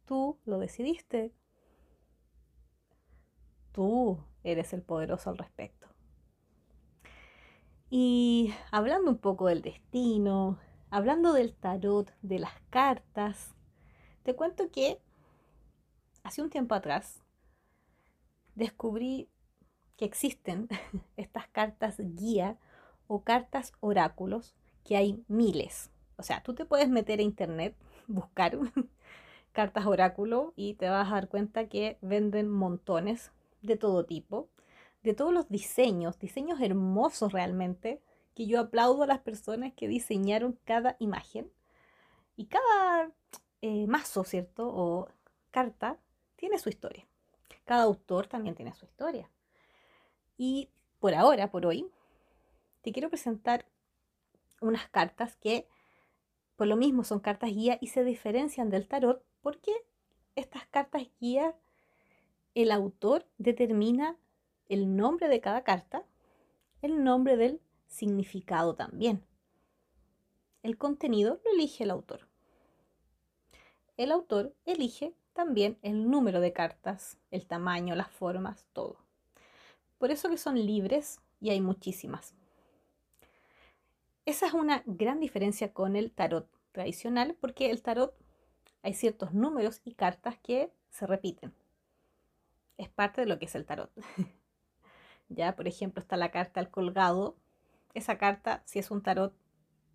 Tú 0.05 0.38
lo 0.44 0.59
decidiste. 0.59 1.33
Tú 3.72 4.18
eres 4.42 4.72
el 4.72 4.83
poderoso 4.83 5.31
al 5.31 5.38
respecto. 5.38 5.88
Y 7.90 8.53
hablando 8.70 9.11
un 9.11 9.18
poco 9.18 9.46
del 9.46 9.62
destino, 9.62 10.59
hablando 10.90 11.33
del 11.33 11.55
tarot, 11.55 12.12
de 12.22 12.38
las 12.38 12.59
cartas, 12.70 13.55
te 14.24 14.35
cuento 14.35 14.70
que 14.70 15.00
hace 16.22 16.42
un 16.42 16.50
tiempo 16.50 16.74
atrás 16.74 17.22
descubrí 18.55 19.29
que 19.96 20.05
existen 20.05 20.68
estas 21.16 21.48
cartas 21.48 21.96
guía 21.98 22.59
o 23.07 23.22
cartas 23.22 23.72
oráculos, 23.81 24.55
que 24.85 24.97
hay 24.97 25.25
miles. 25.29 25.90
O 26.16 26.23
sea, 26.23 26.42
tú 26.42 26.55
te 26.55 26.64
puedes 26.64 26.88
meter 26.88 27.18
a 27.18 27.23
internet, 27.23 27.75
buscar 28.07 28.59
cartas 29.53 29.87
oráculo 29.87 30.53
y 30.57 30.75
te 30.75 30.88
vas 30.88 31.09
a 31.09 31.14
dar 31.14 31.29
cuenta 31.29 31.68
que 31.68 31.99
venden 32.01 32.49
montones 32.49 33.33
de 33.62 33.77
todo 33.77 34.05
tipo 34.05 34.49
de 35.05 35.12
todos 35.12 35.33
los 35.33 35.49
diseños, 35.51 36.18
diseños 36.18 36.61
hermosos 36.61 37.33
realmente, 37.33 38.01
que 38.35 38.47
yo 38.47 38.59
aplaudo 38.59 39.03
a 39.03 39.07
las 39.07 39.20
personas 39.20 39.75
que 39.75 39.87
diseñaron 39.87 40.59
cada 40.64 40.97
imagen. 40.99 41.53
Y 42.37 42.47
cada 42.47 43.12
eh, 43.61 43.87
mazo, 43.87 44.25
¿cierto? 44.25 44.66
O 44.66 45.09
carta 45.51 45.99
tiene 46.37 46.59
su 46.59 46.70
historia. 46.70 47.07
Cada 47.66 47.83
autor 47.83 48.27
también 48.27 48.57
tiene 48.57 48.75
su 48.75 48.87
historia. 48.87 49.31
Y 50.38 50.70
por 51.01 51.14
ahora, 51.14 51.51
por 51.51 51.66
hoy, 51.66 51.87
te 52.81 52.90
quiero 52.90 53.11
presentar 53.11 53.66
unas 54.61 54.88
cartas 54.88 55.37
que 55.37 55.67
por 56.57 56.67
lo 56.67 56.77
mismo 56.77 57.05
son 57.05 57.21
cartas 57.21 57.51
guía 57.51 57.79
y 57.81 57.88
se 57.88 58.05
diferencian 58.05 58.71
del 58.71 58.87
tarot 58.87 59.25
porque 59.40 59.73
estas 60.37 60.67
cartas 60.67 61.03
guía 61.21 61.55
el 62.55 62.71
autor 62.71 63.27
determina 63.38 64.17
el 64.69 64.97
nombre 64.97 65.29
de 65.29 65.40
cada 65.40 65.64
carta, 65.64 66.05
el 66.83 67.03
nombre 67.03 67.37
del 67.37 67.61
significado 67.87 68.75
también. 68.75 69.25
El 70.62 70.79
contenido 70.79 71.40
lo 71.45 71.51
elige 71.53 71.85
el 71.85 71.90
autor. 71.90 72.29
El 73.97 74.12
autor 74.12 74.55
elige 74.64 75.14
también 75.33 75.79
el 75.83 76.11
número 76.11 76.40
de 76.40 76.53
cartas, 76.53 77.19
el 77.31 77.47
tamaño, 77.47 77.95
las 77.95 78.11
formas, 78.11 78.67
todo. 78.73 78.97
Por 79.99 80.11
eso 80.11 80.29
que 80.29 80.38
son 80.38 80.64
libres 80.64 81.21
y 81.40 81.51
hay 81.51 81.61
muchísimas. 81.61 82.35
Esa 84.27 84.47
es 84.47 84.55
una 84.55 84.83
gran 84.87 85.21
diferencia 85.21 85.73
con 85.73 85.97
el 85.97 86.11
tarot 86.11 86.49
tradicional 86.73 87.37
porque 87.41 87.71
el 87.71 87.83
tarot 87.83 88.15
hay 88.83 88.95
ciertos 88.95 89.35
números 89.35 89.81
y 89.85 89.95
cartas 89.95 90.39
que 90.39 90.73
se 90.91 91.07
repiten. 91.07 91.55
Es 92.79 92.89
parte 92.89 93.21
de 93.21 93.27
lo 93.27 93.39
que 93.39 93.47
es 93.47 93.55
el 93.55 93.67
tarot. 93.67 93.91
Ya, 95.31 95.57
por 95.57 95.67
ejemplo, 95.67 96.01
está 96.03 96.17
la 96.17 96.31
carta 96.31 96.61
al 96.61 96.71
colgado. 96.71 97.37
Esa 97.95 98.19
carta, 98.19 98.63
si 98.67 98.79
es 98.79 98.91
un 98.91 99.03
tarot, 99.03 99.35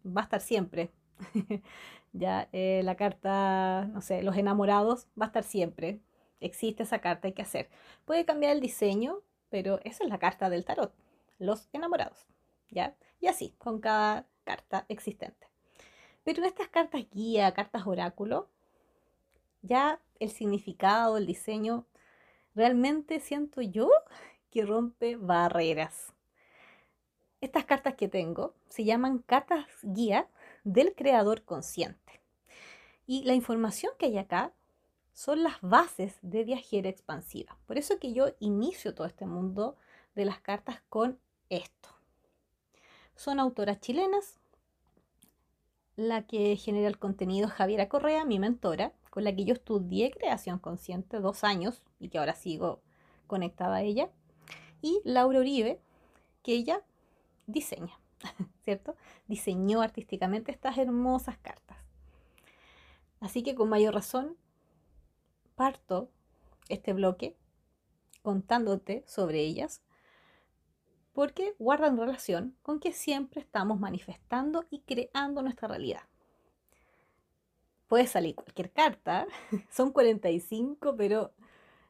va 0.06 0.22
a 0.22 0.24
estar 0.24 0.42
siempre. 0.42 0.92
ya, 2.14 2.50
eh, 2.52 2.82
la 2.84 2.96
carta, 2.96 3.86
no 3.94 4.02
sé, 4.02 4.24
los 4.24 4.36
enamorados, 4.38 5.08
va 5.20 5.26
a 5.26 5.28
estar 5.28 5.44
siempre. 5.44 6.02
Existe 6.40 6.84
esa 6.84 7.00
carta, 7.00 7.28
hay 7.28 7.34
que 7.34 7.42
hacer. 7.42 7.70
Puede 8.06 8.26
cambiar 8.26 8.54
el 8.54 8.60
diseño, 8.60 9.20
pero 9.50 9.80
esa 9.84 10.04
es 10.04 10.10
la 10.10 10.20
carta 10.20 10.50
del 10.50 10.66
tarot. 10.66 10.94
Los 11.38 11.70
enamorados. 11.74 12.26
¿Ya? 12.72 12.96
Y 13.20 13.28
así, 13.28 13.54
con 13.58 13.80
cada 13.80 14.26
carta 14.44 14.86
existente. 14.90 15.48
Pero 16.24 16.40
en 16.40 16.46
estas 16.46 16.68
cartas 16.70 17.06
guía, 17.12 17.54
cartas 17.54 17.86
oráculo, 17.86 18.50
ya 19.62 20.00
el 20.20 20.32
significado, 20.32 21.18
el 21.18 21.26
diseño, 21.26 21.86
realmente 22.56 23.20
siento 23.20 23.62
yo 23.62 23.90
que 24.52 24.66
rompe 24.66 25.16
barreras. 25.16 26.14
Estas 27.42 27.66
cartas 27.66 27.96
que 27.96 28.08
tengo 28.10 28.54
se 28.68 28.84
llaman 28.84 29.20
cartas 29.20 29.66
guía 29.82 30.28
del 30.64 30.94
creador 30.94 31.44
consciente. 31.44 32.22
Y 33.08 33.24
la 33.24 33.34
información 33.34 33.94
que 33.98 34.08
hay 34.08 34.18
acá 34.18 34.54
son 35.14 35.44
las 35.44 35.60
bases 35.62 36.18
de 36.22 36.44
viajera 36.44 36.90
expansiva. 36.90 37.58
Por 37.66 37.78
eso 37.78 38.00
que 38.00 38.14
yo 38.14 38.28
inicio 38.40 38.94
todo 38.94 39.08
este 39.08 39.26
mundo 39.26 39.78
de 40.16 40.26
las 40.26 40.40
cartas 40.40 40.82
con 40.90 41.20
esto. 41.50 41.99
Son 43.20 43.42
autoras 43.42 43.82
chilenas. 43.82 44.40
La 45.98 46.26
que 46.26 46.56
genera 46.56 46.88
el 46.88 46.98
contenido 46.98 47.50
es 47.50 47.54
Javiera 47.54 47.90
Correa, 47.90 48.24
mi 48.24 48.40
mentora, 48.40 48.94
con 49.10 49.26
la 49.26 49.36
que 49.36 49.44
yo 49.44 49.54
estudié 49.56 50.10
creación 50.10 50.58
consciente 50.58 51.20
dos 51.20 51.44
años 51.44 51.84
y 52.00 52.08
que 52.08 52.18
ahora 52.18 52.34
sigo 52.34 52.80
conectada 53.28 53.76
a 53.76 53.82
ella 53.82 54.10
y 54.82 55.02
Laura 55.04 55.42
Uribe, 55.42 55.82
que 56.44 56.54
ella 56.54 56.82
diseña, 57.46 58.00
¿cierto? 58.64 58.96
Diseñó 59.28 59.82
artísticamente 59.82 60.54
estas 60.54 60.78
hermosas 60.78 61.38
cartas. 61.40 61.78
Así 63.20 63.44
que 63.44 63.54
con 63.54 63.68
mayor 63.68 63.96
razón 63.96 64.38
parto 65.56 66.10
este 66.70 66.94
bloque 66.94 67.36
contándote 68.22 69.04
sobre 69.08 69.42
ellas 69.42 69.82
porque 71.20 71.54
guardan 71.60 71.98
relación 71.98 72.56
con 72.62 72.80
que 72.80 72.94
siempre 72.94 73.42
estamos 73.42 73.78
manifestando 73.78 74.66
y 74.70 74.80
creando 74.80 75.42
nuestra 75.42 75.68
realidad. 75.68 76.04
Puede 77.90 78.08
salir 78.08 78.36
cualquier 78.36 78.72
carta, 78.72 79.28
son 79.70 79.92
45, 79.92 80.96
pero 80.96 81.34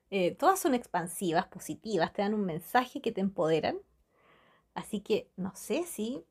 eh, 0.10 0.34
todas 0.34 0.60
son 0.60 0.74
expansivas, 0.74 1.46
positivas, 1.46 2.12
te 2.12 2.24
dan 2.24 2.34
un 2.34 2.44
mensaje 2.44 3.02
que 3.02 3.12
te 3.12 3.22
empoderan. 3.22 3.78
Así 4.74 5.00
que 5.00 5.30
no 5.38 5.56
sé 5.56 5.84
si 5.84 6.26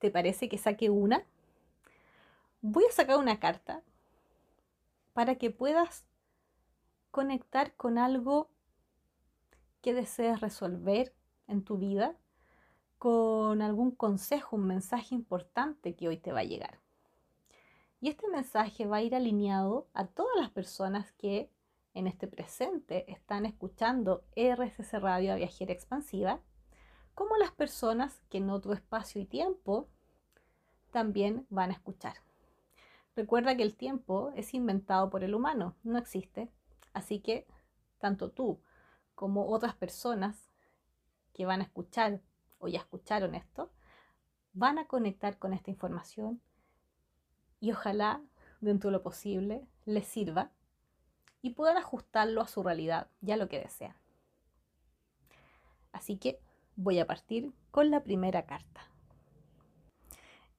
te 0.00 0.10
parece 0.10 0.48
que 0.48 0.58
saque 0.58 0.90
una. 0.90 1.24
Voy 2.60 2.86
a 2.90 2.92
sacar 2.92 3.18
una 3.18 3.38
carta 3.38 3.84
para 5.12 5.36
que 5.36 5.52
puedas 5.52 6.04
conectar 7.12 7.72
con 7.76 7.98
algo 7.98 8.50
que 9.80 9.94
desees 9.94 10.40
resolver 10.40 11.14
en 11.46 11.62
tu 11.62 11.78
vida, 11.78 12.16
con 12.98 13.62
algún 13.62 13.90
consejo, 13.90 14.56
un 14.56 14.66
mensaje 14.66 15.14
importante 15.14 15.94
que 15.94 16.08
hoy 16.08 16.16
te 16.16 16.32
va 16.32 16.40
a 16.40 16.44
llegar. 16.44 16.80
Y 18.00 18.08
este 18.08 18.28
mensaje 18.28 18.86
va 18.86 18.98
a 18.98 19.02
ir 19.02 19.14
alineado 19.14 19.88
a 19.94 20.06
todas 20.06 20.36
las 20.38 20.50
personas 20.50 21.12
que 21.12 21.50
en 21.94 22.06
este 22.06 22.26
presente 22.26 23.10
están 23.10 23.46
escuchando 23.46 24.24
RSS 24.36 25.00
Radio 25.00 25.32
a 25.32 25.36
Viajera 25.36 25.72
Expansiva, 25.72 26.40
como 27.14 27.36
las 27.36 27.52
personas 27.52 28.20
que 28.28 28.38
en 28.38 28.50
otro 28.50 28.74
espacio 28.74 29.20
y 29.20 29.24
tiempo 29.24 29.88
también 30.90 31.46
van 31.48 31.70
a 31.70 31.74
escuchar. 31.74 32.14
Recuerda 33.16 33.56
que 33.56 33.62
el 33.62 33.74
tiempo 33.74 34.30
es 34.36 34.52
inventado 34.52 35.08
por 35.08 35.24
el 35.24 35.34
humano, 35.34 35.74
no 35.82 35.98
existe. 35.98 36.50
Así 36.92 37.20
que 37.20 37.46
tanto 37.98 38.30
tú 38.30 38.60
como 39.14 39.48
otras 39.48 39.74
personas 39.74 40.50
que 41.36 41.44
van 41.44 41.60
a 41.60 41.64
escuchar 41.64 42.22
o 42.58 42.66
ya 42.66 42.78
escucharon 42.78 43.34
esto, 43.34 43.70
van 44.54 44.78
a 44.78 44.86
conectar 44.86 45.38
con 45.38 45.52
esta 45.52 45.70
información 45.70 46.40
y 47.60 47.72
ojalá 47.72 48.22
dentro 48.62 48.88
de 48.88 48.96
lo 48.96 49.02
posible, 49.02 49.66
les 49.84 50.06
sirva 50.06 50.50
y 51.42 51.50
puedan 51.50 51.76
ajustarlo 51.76 52.40
a 52.40 52.48
su 52.48 52.62
realidad, 52.62 53.10
ya 53.20 53.36
lo 53.36 53.48
que 53.48 53.60
desean. 53.60 53.94
Así 55.92 56.16
que 56.16 56.40
voy 56.74 56.98
a 56.98 57.06
partir 57.06 57.52
con 57.70 57.90
la 57.90 58.02
primera 58.02 58.46
carta. 58.46 58.90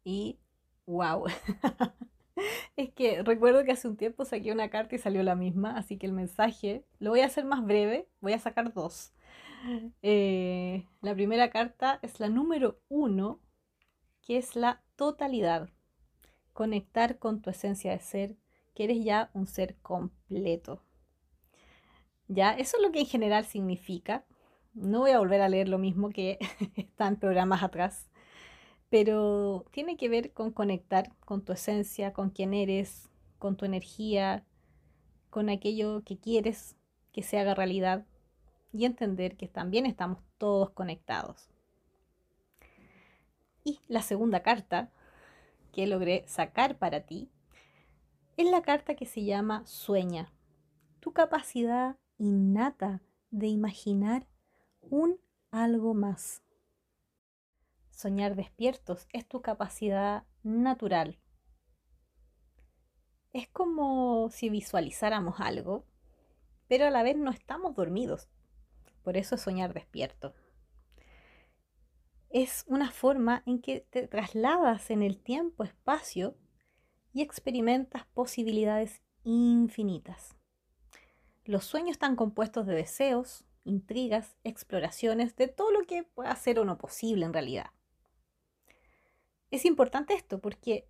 Y 0.04 0.38
wow. 0.86 1.26
es 2.76 2.94
que 2.94 3.24
recuerdo 3.24 3.63
que 3.63 3.72
hace 3.72 3.88
un 3.88 3.98
tiempo 3.98 4.26
saqué 4.26 4.52
una 4.52 4.70
carta 4.70 4.96
y 4.96 5.00
salió 5.00 5.24
la 5.24 5.36
misma, 5.36 5.76
así 5.76 5.98
que 5.98 6.06
el 6.06 6.13
mensaje 6.13 6.86
lo 7.00 7.10
voy 7.10 7.22
a 7.22 7.26
hacer 7.26 7.46
más 7.46 7.66
breve, 7.66 8.08
voy 8.22 8.34
a 8.34 8.40
sacar 8.40 8.74
dos. 8.74 9.12
Eh, 10.01 10.86
la 11.01 11.13
primera 11.13 11.49
carta 11.49 11.99
es 12.01 12.19
la 12.19 12.30
número 12.30 12.80
uno, 12.89 13.39
que 14.21 14.38
es 14.38 14.56
la 14.56 14.82
totalidad. 14.95 15.69
Conectar 16.53 17.19
con 17.19 17.41
tu 17.41 17.49
esencia 17.49 17.91
de 17.91 17.99
ser, 17.99 18.36
que 18.75 18.86
eres 18.86 19.03
ya 19.03 19.30
un 19.34 19.47
ser 19.47 19.75
completo. 19.82 20.82
Ya, 22.27 22.51
eso 22.51 22.77
es 22.77 22.84
lo 22.84 22.91
que 22.91 22.99
en 23.01 23.06
general 23.06 23.45
significa. 23.45 24.25
No 24.73 24.99
voy 24.99 25.12
a 25.12 25.19
volver 25.19 25.41
a 25.41 25.49
leer 25.49 25.69
lo 25.69 25.77
mismo 25.77 26.10
que 26.10 26.38
está 26.75 27.08
en 27.08 27.17
programas 27.17 27.63
atrás, 27.63 28.10
pero 28.89 29.65
tiene 29.71 29.97
que 29.97 30.10
ver 30.10 30.34
con 30.34 30.51
conectar 30.51 31.15
con 31.25 31.43
tu 31.43 31.53
esencia, 31.53 32.13
con 32.13 32.30
quién 32.30 32.53
eres, 32.53 33.10
con 33.39 33.58
tu 33.58 33.65
energía, 33.65 34.45
con 35.30 35.49
aquello 35.49 36.03
que 36.03 36.17
quieres 36.17 36.75
que 37.12 37.23
se 37.23 37.39
haga 37.39 37.56
realidad 37.56 38.06
y 38.71 38.86
entender 38.86 39.38
que 39.38 39.47
también 39.47 39.86
estamos 39.86 40.19
todos 40.38 40.69
conectados. 40.71 41.49
Y 43.63 43.80
la 43.88 44.01
segunda 44.01 44.43
carta 44.43 44.91
que 45.71 45.88
logré 45.88 46.23
sacar 46.27 46.77
para 46.77 47.01
ti 47.01 47.30
es 48.38 48.49
la 48.49 48.62
carta 48.62 48.95
que 48.95 49.06
se 49.06 49.25
llama 49.25 49.65
Sueña, 49.65 50.32
tu 50.99 51.12
capacidad 51.12 51.97
innata 52.17 53.01
de 53.32 53.47
imaginar 53.47 54.27
un 54.82 55.19
algo 55.51 55.93
más. 55.93 56.43
Soñar 57.91 58.36
despiertos 58.36 59.08
es 59.12 59.27
tu 59.27 59.41
capacidad 59.41 60.23
natural. 60.43 61.19
Es 63.34 63.47
como 63.47 64.30
si 64.30 64.49
visualizáramos 64.49 65.39
algo, 65.39 65.86
pero 66.67 66.86
a 66.86 66.91
la 66.91 67.03
vez 67.03 67.17
no 67.17 67.32
estamos 67.32 67.75
dormidos. 67.75 68.30
Por 69.08 69.15
eso 69.15 69.36
es 69.36 69.41
soñar 69.41 69.74
despierto. 69.74 70.36
Es 72.30 72.65
una 72.67 72.91
forma 72.91 73.41
en 73.46 73.62
que 73.62 73.80
te 73.89 74.06
trasladas 74.06 74.91
en 74.91 75.02
el 75.02 75.17
tiempo-espacio 75.17 76.36
y 77.13 77.22
experimentas 77.22 78.06
posibilidades 78.08 79.02
infinitas. 79.24 80.36
Los 81.46 81.63
sueños 81.63 81.91
están 81.91 82.17
compuestos 82.17 82.67
de 82.67 82.76
deseos, 82.76 83.46
intrigas, 83.63 84.36
exploraciones, 84.43 85.38
de 85.38 85.48
todo 85.48 85.72
lo 85.72 85.86
que 85.86 86.04
pueda 86.04 86.36
ser 86.36 86.60
o 86.60 86.65
no 86.65 86.78
posible 86.78 87.26
en 87.26 87.32
realidad. 87.32 87.72
Es 89.52 89.63
importante 89.63 90.15
esto 90.15 90.41
porque, 90.41 90.86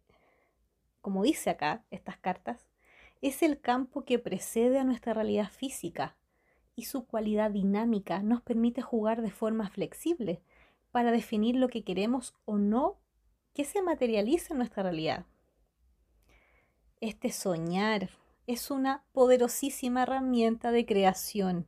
como 1.01 1.21
dice 1.21 1.51
acá 1.51 1.85
estas 1.91 2.17
cartas, 2.17 2.67
es 3.21 3.43
el 3.43 3.61
campo 3.61 4.05
que 4.05 4.17
precede 4.17 4.79
a 4.79 4.83
nuestra 4.83 5.13
realidad 5.13 5.51
física 5.51 6.17
y 6.77 6.83
su 6.83 7.05
cualidad 7.07 7.49
dinámica 7.51 8.21
nos 8.21 8.41
permite 8.43 8.81
jugar 8.83 9.23
de 9.23 9.31
forma 9.31 9.67
flexible 9.67 10.41
para 10.91 11.11
definir 11.11 11.55
lo 11.55 11.69
que 11.69 11.83
queremos 11.83 12.35
o 12.45 12.59
no 12.59 12.99
que 13.53 13.65
se 13.65 13.81
materialice 13.81 14.53
en 14.53 14.59
nuestra 14.59 14.83
realidad. 14.83 15.25
Este 17.01 17.31
soñar 17.31 18.11
es 18.45 18.69
una 18.69 19.03
poderosísima 19.11 20.03
herramienta 20.03 20.71
de 20.71 20.85
creación, 20.85 21.65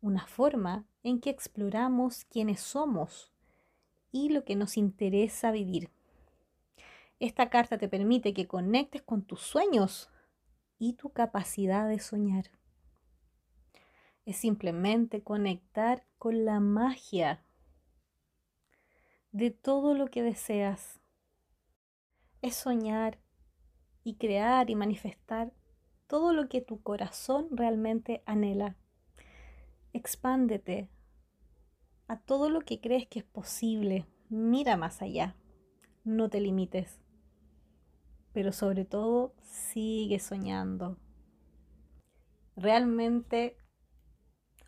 una 0.00 0.26
forma 0.26 0.84
en 1.04 1.20
que 1.20 1.30
exploramos 1.30 2.24
quiénes 2.24 2.60
somos 2.60 3.32
y 4.10 4.30
lo 4.30 4.44
que 4.44 4.56
nos 4.56 4.76
interesa 4.76 5.52
vivir. 5.52 5.90
Esta 7.20 7.50
carta 7.50 7.78
te 7.78 7.88
permite 7.88 8.34
que 8.34 8.48
conectes 8.48 9.02
con 9.02 9.22
tus 9.22 9.42
sueños 9.42 10.10
y 10.80 10.94
tu 10.94 11.10
capacidad 11.10 11.88
de 11.88 12.00
soñar. 12.00 12.50
Es 14.24 14.36
simplemente 14.38 15.22
conectar 15.22 16.06
con 16.18 16.44
la 16.44 16.60
magia 16.60 17.42
de 19.32 19.50
todo 19.50 19.94
lo 19.94 20.06
que 20.06 20.22
deseas. 20.22 21.00
Es 22.40 22.54
soñar 22.54 23.18
y 24.02 24.14
crear 24.14 24.70
y 24.70 24.76
manifestar 24.76 25.52
todo 26.06 26.32
lo 26.32 26.48
que 26.48 26.60
tu 26.60 26.82
corazón 26.82 27.48
realmente 27.50 28.22
anhela. 28.26 28.76
Expándete 29.92 30.88
a 32.08 32.18
todo 32.18 32.48
lo 32.48 32.60
que 32.60 32.80
crees 32.80 33.06
que 33.06 33.18
es 33.18 33.24
posible. 33.24 34.06
Mira 34.28 34.76
más 34.76 35.02
allá. 35.02 35.36
No 36.04 36.28
te 36.28 36.40
limites. 36.40 37.00
Pero 38.32 38.52
sobre 38.52 38.84
todo, 38.84 39.34
sigue 39.42 40.18
soñando. 40.18 40.98
Realmente 42.56 43.56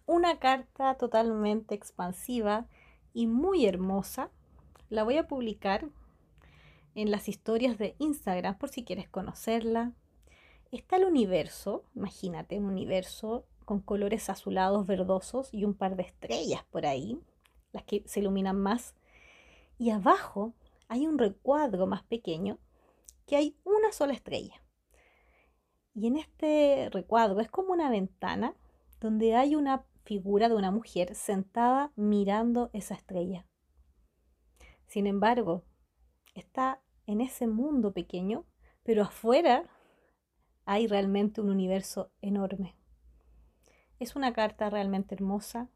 una 0.06 0.38
carta 0.38 0.94
totalmente 0.94 1.74
expansiva 1.74 2.66
y 3.12 3.26
muy 3.26 3.66
hermosa. 3.66 4.30
La 4.88 5.02
voy 5.02 5.18
a 5.18 5.26
publicar 5.26 5.86
en 6.94 7.10
las 7.10 7.28
historias 7.28 7.76
de 7.76 7.94
Instagram 7.98 8.56
por 8.56 8.70
si 8.70 8.84
quieres 8.84 9.08
conocerla, 9.08 9.92
Está 10.72 10.96
el 10.96 11.04
universo, 11.04 11.84
imagínate 11.94 12.58
un 12.58 12.66
universo 12.66 13.46
con 13.64 13.80
colores 13.80 14.28
azulados, 14.28 14.86
verdosos 14.86 15.54
y 15.54 15.64
un 15.64 15.74
par 15.74 15.96
de 15.96 16.02
estrellas 16.02 16.64
por 16.70 16.86
ahí, 16.86 17.20
las 17.72 17.84
que 17.84 18.02
se 18.06 18.20
iluminan 18.20 18.56
más. 18.56 18.94
Y 19.78 19.90
abajo 19.90 20.54
hay 20.88 21.06
un 21.06 21.18
recuadro 21.18 21.86
más 21.86 22.02
pequeño 22.02 22.58
que 23.26 23.36
hay 23.36 23.56
una 23.64 23.92
sola 23.92 24.12
estrella. 24.12 24.60
Y 25.94 26.08
en 26.08 26.16
este 26.16 26.90
recuadro 26.90 27.40
es 27.40 27.50
como 27.50 27.72
una 27.72 27.88
ventana 27.88 28.54
donde 29.00 29.36
hay 29.36 29.54
una 29.54 29.84
figura 30.06 30.48
de 30.48 30.54
una 30.54 30.70
mujer 30.70 31.14
sentada 31.14 31.92
mirando 31.96 32.70
esa 32.72 32.94
estrella. 32.94 33.44
Sin 34.86 35.06
embargo, 35.06 35.64
está 36.34 36.80
en 37.06 37.20
ese 37.20 37.48
mundo 37.48 37.92
pequeño, 37.92 38.46
pero 38.84 39.02
afuera 39.02 39.68
hay 40.64 40.86
realmente 40.86 41.40
un 41.40 41.50
universo 41.50 42.12
enorme. 42.22 42.76
Es 43.98 44.14
una 44.14 44.32
carta 44.32 44.70
realmente 44.70 45.14
hermosa 45.14 45.68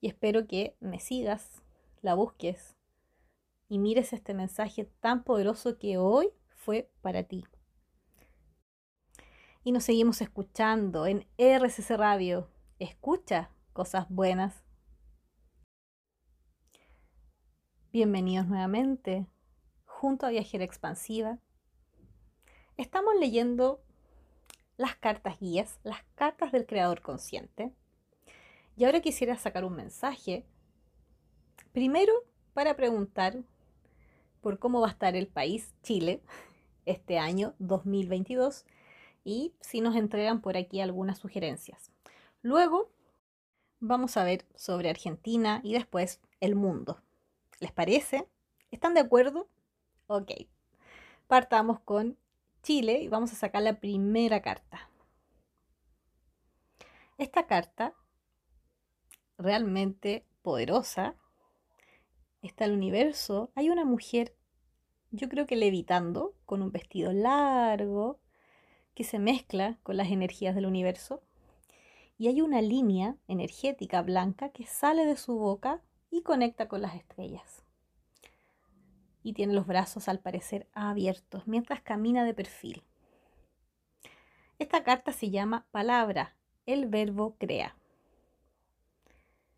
y 0.00 0.08
espero 0.08 0.46
que 0.46 0.76
me 0.80 0.98
sigas, 0.98 1.62
la 2.02 2.14
busques 2.14 2.76
y 3.68 3.78
mires 3.78 4.12
este 4.12 4.34
mensaje 4.34 4.86
tan 5.00 5.22
poderoso 5.22 5.78
que 5.78 5.98
hoy 5.98 6.30
fue 6.48 6.90
para 7.00 7.22
ti. 7.22 7.44
Y 9.62 9.70
nos 9.72 9.84
seguimos 9.84 10.20
escuchando 10.20 11.06
en 11.06 11.26
RCC 11.38 11.90
Radio. 11.96 12.48
Escucha 12.80 13.50
cosas 13.74 14.06
buenas. 14.08 14.64
Bienvenidos 17.92 18.46
nuevamente 18.46 19.26
junto 19.84 20.24
a 20.24 20.30
Viajera 20.30 20.64
Expansiva 20.64 21.38
estamos 22.78 23.14
leyendo 23.20 23.82
las 24.78 24.96
cartas 24.96 25.38
guías, 25.40 25.78
las 25.82 26.02
cartas 26.14 26.52
del 26.52 26.64
creador 26.64 27.02
consciente. 27.02 27.70
Y 28.78 28.86
ahora 28.86 29.00
quisiera 29.00 29.36
sacar 29.36 29.66
un 29.66 29.76
mensaje. 29.76 30.46
Primero, 31.72 32.14
para 32.54 32.76
preguntar 32.76 33.42
por 34.40 34.58
cómo 34.58 34.80
va 34.80 34.88
a 34.88 34.92
estar 34.92 35.16
el 35.16 35.26
país, 35.26 35.74
Chile, 35.82 36.22
este 36.86 37.18
año 37.18 37.54
2022 37.58 38.64
y 39.22 39.52
si 39.60 39.82
nos 39.82 39.96
entregan 39.96 40.40
por 40.40 40.56
aquí 40.56 40.80
algunas 40.80 41.18
sugerencias. 41.18 41.92
Luego, 42.42 42.90
vamos 43.80 44.16
a 44.16 44.24
ver 44.24 44.46
sobre 44.54 44.88
Argentina 44.88 45.60
y 45.62 45.74
después 45.74 46.20
el 46.40 46.54
mundo. 46.54 47.02
¿Les 47.58 47.70
parece? 47.70 48.26
¿Están 48.70 48.94
de 48.94 49.00
acuerdo? 49.00 49.46
Ok. 50.06 50.32
Partamos 51.26 51.80
con 51.80 52.16
Chile 52.62 53.02
y 53.02 53.08
vamos 53.08 53.32
a 53.32 53.36
sacar 53.36 53.62
la 53.62 53.78
primera 53.78 54.40
carta. 54.40 54.88
Esta 57.18 57.46
carta, 57.46 57.94
realmente 59.36 60.24
poderosa, 60.40 61.16
está 62.40 62.64
el 62.64 62.72
universo. 62.72 63.52
Hay 63.54 63.68
una 63.68 63.84
mujer, 63.84 64.34
yo 65.10 65.28
creo 65.28 65.46
que 65.46 65.56
levitando, 65.56 66.34
con 66.46 66.62
un 66.62 66.72
vestido 66.72 67.12
largo, 67.12 68.18
que 68.94 69.04
se 69.04 69.18
mezcla 69.18 69.78
con 69.82 69.98
las 69.98 70.08
energías 70.08 70.54
del 70.54 70.64
universo. 70.64 71.22
Y 72.20 72.28
hay 72.28 72.42
una 72.42 72.60
línea 72.60 73.16
energética 73.28 74.02
blanca 74.02 74.50
que 74.50 74.66
sale 74.66 75.06
de 75.06 75.16
su 75.16 75.38
boca 75.38 75.80
y 76.10 76.20
conecta 76.20 76.68
con 76.68 76.82
las 76.82 76.94
estrellas 76.94 77.64
y 79.22 79.32
tiene 79.32 79.54
los 79.54 79.66
brazos 79.66 80.06
al 80.06 80.18
parecer 80.18 80.66
abiertos 80.74 81.46
mientras 81.46 81.80
camina 81.80 82.22
de 82.26 82.34
perfil. 82.34 82.82
Esta 84.58 84.84
carta 84.84 85.12
se 85.12 85.30
llama 85.30 85.66
palabra, 85.70 86.36
el 86.66 86.88
verbo 86.88 87.36
crea. 87.38 87.74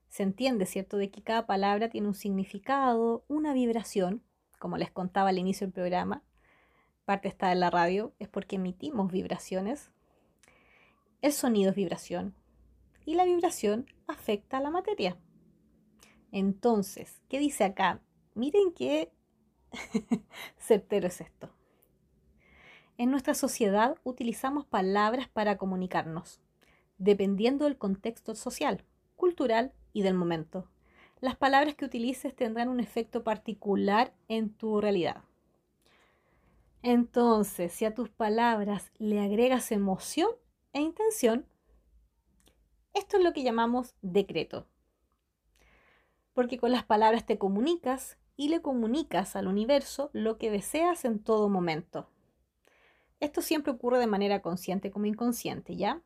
Se 0.08 0.22
entiende, 0.22 0.64
¿cierto?, 0.64 0.98
de 0.98 1.10
que 1.10 1.20
cada 1.20 1.46
palabra 1.46 1.88
tiene 1.88 2.06
un 2.06 2.14
significado, 2.14 3.24
una 3.26 3.54
vibración, 3.54 4.22
como 4.60 4.76
les 4.76 4.92
contaba 4.92 5.30
al 5.30 5.38
inicio 5.38 5.66
del 5.66 5.74
programa. 5.74 6.22
Parte 7.06 7.26
está 7.26 7.50
en 7.50 7.58
la 7.58 7.70
radio, 7.70 8.12
es 8.20 8.28
porque 8.28 8.54
emitimos 8.54 9.10
vibraciones. 9.10 9.90
El 11.22 11.32
sonido 11.32 11.70
es 11.70 11.76
vibración 11.76 12.36
y 13.04 13.14
la 13.14 13.24
vibración 13.24 13.86
afecta 14.06 14.58
a 14.58 14.60
la 14.60 14.70
materia. 14.70 15.16
Entonces, 16.30 17.20
¿qué 17.28 17.38
dice 17.38 17.64
acá? 17.64 18.00
Miren 18.34 18.72
qué 18.72 19.12
certero 20.58 21.08
es 21.08 21.20
esto. 21.20 21.50
En 22.98 23.10
nuestra 23.10 23.34
sociedad 23.34 23.96
utilizamos 24.04 24.66
palabras 24.66 25.28
para 25.28 25.56
comunicarnos, 25.56 26.40
dependiendo 26.98 27.64
del 27.64 27.76
contexto 27.76 28.34
social, 28.34 28.84
cultural 29.16 29.72
y 29.92 30.02
del 30.02 30.14
momento. 30.14 30.68
Las 31.20 31.36
palabras 31.36 31.74
que 31.74 31.84
utilices 31.84 32.34
tendrán 32.34 32.68
un 32.68 32.80
efecto 32.80 33.24
particular 33.24 34.12
en 34.28 34.50
tu 34.50 34.80
realidad. 34.80 35.22
Entonces, 36.82 37.72
si 37.72 37.84
a 37.84 37.94
tus 37.94 38.10
palabras 38.10 38.90
le 38.98 39.20
agregas 39.20 39.70
emoción 39.70 40.30
e 40.72 40.80
intención, 40.80 41.46
esto 42.94 43.16
es 43.16 43.24
lo 43.24 43.32
que 43.32 43.42
llamamos 43.42 43.94
decreto. 44.02 44.66
Porque 46.34 46.58
con 46.58 46.72
las 46.72 46.84
palabras 46.84 47.26
te 47.26 47.38
comunicas 47.38 48.18
y 48.36 48.48
le 48.48 48.62
comunicas 48.62 49.36
al 49.36 49.46
universo 49.46 50.10
lo 50.12 50.38
que 50.38 50.50
deseas 50.50 51.04
en 51.04 51.18
todo 51.18 51.48
momento. 51.48 52.08
Esto 53.20 53.42
siempre 53.42 53.72
ocurre 53.72 53.98
de 53.98 54.06
manera 54.06 54.42
consciente 54.42 54.90
como 54.90 55.06
inconsciente, 55.06 55.76
¿ya? 55.76 56.02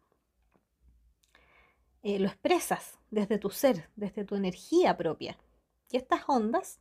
Eh, 2.03 2.19
lo 2.19 2.27
expresas 2.27 2.99
desde 3.11 3.39
tu 3.39 3.51
ser, 3.51 3.89
desde 3.97 4.25
tu 4.25 4.35
energía 4.35 4.97
propia. 4.97 5.39
Y 5.91 5.97
estas 5.97 6.23
ondas 6.27 6.81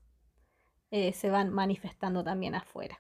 eh, 0.92 1.14
se 1.14 1.30
van 1.30 1.54
manifestando 1.54 2.24
también 2.24 2.56
afuera. 2.56 3.00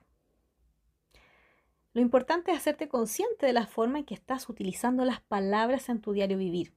Lo 1.93 2.01
importante 2.01 2.51
es 2.51 2.57
hacerte 2.57 2.87
consciente 2.87 3.45
de 3.45 3.53
la 3.53 3.67
forma 3.67 3.99
en 3.99 4.05
que 4.05 4.13
estás 4.13 4.49
utilizando 4.49 5.05
las 5.05 5.21
palabras 5.21 5.89
en 5.89 6.01
tu 6.01 6.13
diario 6.13 6.37
vivir 6.37 6.73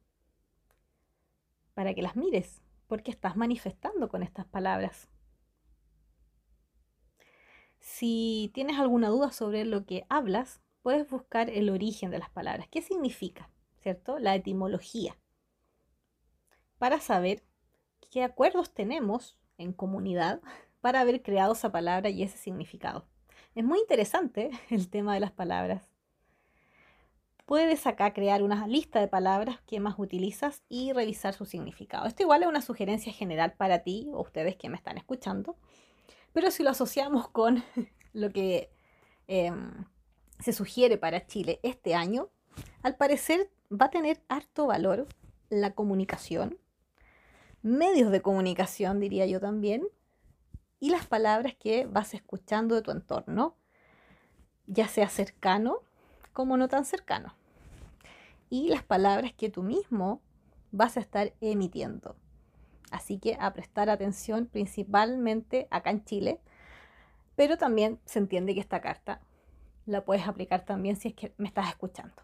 para 1.79 1.95
que 1.95 2.03
las 2.03 2.17
mires, 2.17 2.61
porque 2.89 3.13
estás 3.13 3.37
manifestando 3.37 4.09
con 4.09 4.25
estas 4.25 4.45
palabras. 4.47 5.09
Si 7.79 8.51
tienes 8.53 8.81
alguna 8.81 9.11
duda 9.11 9.31
sobre 9.31 9.65
lo 9.65 9.87
que 9.87 10.05
hablas, 10.09 10.61
puedes 10.83 11.09
buscar 11.09 11.49
el 11.49 11.71
origen 11.71 12.11
de 12.11 12.19
las 12.19 12.31
palabras. 12.31 12.67
¿Qué 12.69 12.83
significa? 12.83 13.49
¿Cierto? 13.77 14.19
La 14.19 14.35
etimología. 14.35 15.17
Para 16.79 16.99
saber 16.99 17.45
qué 18.11 18.25
acuerdos 18.25 18.75
tenemos 18.75 19.39
en 19.57 19.73
comunidad 19.73 20.41
para 20.81 21.03
haber 21.03 21.23
creado 21.23 21.53
esa 21.53 21.71
palabra 21.71 22.11
y 22.11 22.25
ese 22.25 22.39
significado. 22.39 23.07
Es 23.55 23.63
muy 23.63 23.79
interesante 23.79 24.51
el 24.71 24.91
tema 24.91 25.15
de 25.15 25.21
las 25.21 25.31
palabras 25.31 25.89
puedes 27.49 27.87
acá 27.87 28.13
crear 28.13 28.43
una 28.43 28.67
lista 28.67 29.01
de 29.01 29.09
palabras 29.09 29.59
que 29.67 29.81
más 29.81 29.95
utilizas 29.99 30.63
y 30.69 30.93
revisar 30.93 31.33
su 31.33 31.47
significado. 31.47 32.07
Esto 32.07 32.23
igual 32.23 32.43
es 32.43 32.49
una 32.49 32.61
sugerencia 32.61 33.11
general 33.11 33.55
para 33.55 33.79
ti 33.79 34.07
o 34.13 34.21
ustedes 34.21 34.55
que 34.57 34.69
me 34.69 34.77
están 34.77 34.99
escuchando, 34.99 35.57
pero 36.35 36.51
si 36.51 36.63
lo 36.63 36.69
asociamos 36.69 37.27
con 37.31 37.65
lo 38.13 38.31
que 38.35 38.71
em, 39.29 39.87
se 40.41 40.53
sugiere 40.53 40.99
para 40.99 41.27
Chile 41.27 41.59
este 41.63 41.95
año, 41.95 42.29
al 42.83 42.97
parecer 42.97 43.51
va 43.73 43.87
a 43.87 43.91
tener 43.91 44.23
harto 44.29 44.67
valor 44.67 45.07
la 45.49 45.75
comunicación, 45.75 46.59
medios 47.63 48.13
de 48.13 48.21
comunicación 48.21 49.01
diría 49.01 49.25
yo 49.25 49.41
también, 49.41 49.89
y 50.81 50.91
las 50.91 51.07
palabras 51.07 51.55
que 51.59 51.87
vas 51.87 52.13
escuchando 52.13 52.75
de 52.75 52.83
tu 52.83 52.91
entorno, 52.91 53.57
ya 54.67 54.87
sea 54.87 55.09
cercano 55.09 55.79
como 56.35 56.59
no 56.59 56.69
tan 56.69 56.85
cercano 56.85 57.38
y 58.51 58.69
las 58.69 58.83
palabras 58.83 59.33
que 59.33 59.51
tú 59.51 59.63
mismo 59.63 60.23
vas 60.71 60.97
a 60.97 61.01
estar 61.01 61.33
emitiendo. 61.41 62.17
Así 62.91 63.19
que 63.19 63.37
a 63.39 63.53
prestar 63.53 63.91
atención 63.91 64.47
principalmente 64.47 65.69
acá 65.71 65.91
en 65.91 66.05
Chile, 66.05 66.41
pero 67.37 67.57
también 67.59 68.01
se 68.05 68.19
entiende 68.19 68.55
que 68.55 68.61
esta 68.61 68.81
carta 68.81 69.21
la 69.87 70.05
puedes 70.05 70.27
aplicar 70.27 70.65
también 70.65 70.97
si 70.97 71.09
es 71.09 71.15
que 71.15 71.35
me 71.37 71.49
estás 71.49 71.69
escuchando. 71.69 72.23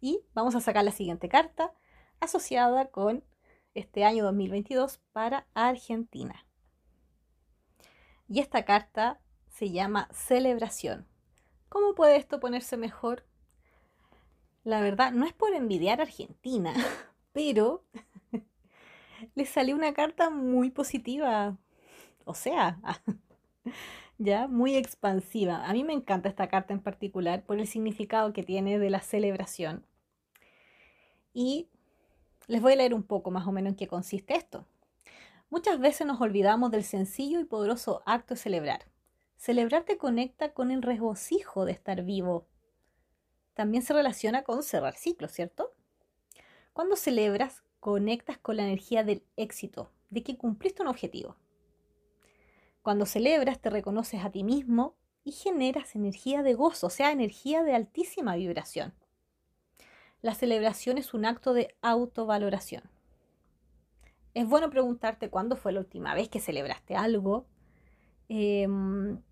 Y 0.00 0.20
vamos 0.34 0.54
a 0.54 0.60
sacar 0.60 0.84
la 0.84 0.90
siguiente 0.90 1.28
carta 1.28 1.72
asociada 2.20 2.86
con 2.86 3.24
este 3.74 4.04
año 4.04 4.24
2022 4.24 4.98
para 5.12 5.46
Argentina. 5.54 6.46
Y 8.28 8.40
esta 8.40 8.64
carta 8.64 9.20
se 9.48 9.70
llama 9.70 10.08
celebración. 10.12 11.06
¿Cómo 11.68 11.94
puede 11.94 12.16
esto 12.16 12.40
ponerse 12.40 12.76
mejor? 12.76 13.24
La 14.64 14.80
verdad, 14.80 15.12
no 15.12 15.26
es 15.26 15.34
por 15.34 15.54
envidiar 15.54 16.00
a 16.00 16.04
Argentina, 16.04 16.72
pero 17.32 17.84
le 19.34 19.44
salió 19.46 19.76
una 19.76 19.92
carta 19.92 20.30
muy 20.30 20.70
positiva. 20.70 21.56
O 22.24 22.34
sea, 22.34 22.78
ya 24.18 24.48
muy 24.48 24.74
expansiva. 24.76 25.66
A 25.66 25.72
mí 25.74 25.84
me 25.84 25.92
encanta 25.92 26.30
esta 26.30 26.48
carta 26.48 26.72
en 26.72 26.80
particular 26.80 27.44
por 27.44 27.58
el 27.58 27.66
significado 27.66 28.32
que 28.32 28.42
tiene 28.42 28.78
de 28.78 28.88
la 28.88 29.00
celebración. 29.00 29.84
Y 31.34 31.68
les 32.46 32.62
voy 32.62 32.72
a 32.72 32.76
leer 32.76 32.94
un 32.94 33.02
poco 33.02 33.30
más 33.30 33.46
o 33.46 33.52
menos 33.52 33.72
en 33.72 33.76
qué 33.76 33.86
consiste 33.86 34.34
esto. 34.34 34.66
Muchas 35.50 35.78
veces 35.78 36.06
nos 36.06 36.20
olvidamos 36.20 36.70
del 36.70 36.84
sencillo 36.84 37.38
y 37.38 37.44
poderoso 37.44 38.02
acto 38.06 38.34
de 38.34 38.40
celebrar. 38.40 38.86
Celebrar 39.36 39.84
te 39.84 39.98
conecta 39.98 40.54
con 40.54 40.70
el 40.70 40.80
regocijo 40.80 41.64
de 41.66 41.72
estar 41.72 42.02
vivo, 42.02 42.46
también 43.54 43.82
se 43.82 43.92
relaciona 43.92 44.42
con 44.42 44.62
cerrar 44.62 44.96
ciclos, 44.96 45.32
¿cierto? 45.32 45.72
Cuando 46.72 46.96
celebras, 46.96 47.62
conectas 47.80 48.38
con 48.38 48.56
la 48.56 48.64
energía 48.64 49.04
del 49.04 49.22
éxito, 49.36 49.90
de 50.10 50.22
que 50.22 50.36
cumpliste 50.36 50.82
un 50.82 50.88
objetivo. 50.88 51.36
Cuando 52.82 53.06
celebras, 53.06 53.60
te 53.60 53.70
reconoces 53.70 54.24
a 54.24 54.30
ti 54.30 54.44
mismo 54.44 54.96
y 55.24 55.32
generas 55.32 55.94
energía 55.94 56.42
de 56.42 56.54
gozo, 56.54 56.88
o 56.88 56.90
sea, 56.90 57.12
energía 57.12 57.62
de 57.62 57.74
altísima 57.74 58.36
vibración. 58.36 58.92
La 60.20 60.34
celebración 60.34 60.98
es 60.98 61.14
un 61.14 61.24
acto 61.24 61.54
de 61.54 61.74
autovaloración. 61.80 62.82
Es 64.34 64.46
bueno 64.48 64.68
preguntarte 64.68 65.30
cuándo 65.30 65.56
fue 65.56 65.72
la 65.72 65.80
última 65.80 66.14
vez 66.14 66.28
que 66.28 66.40
celebraste 66.40 66.96
algo, 66.96 67.46
em, 68.28 69.22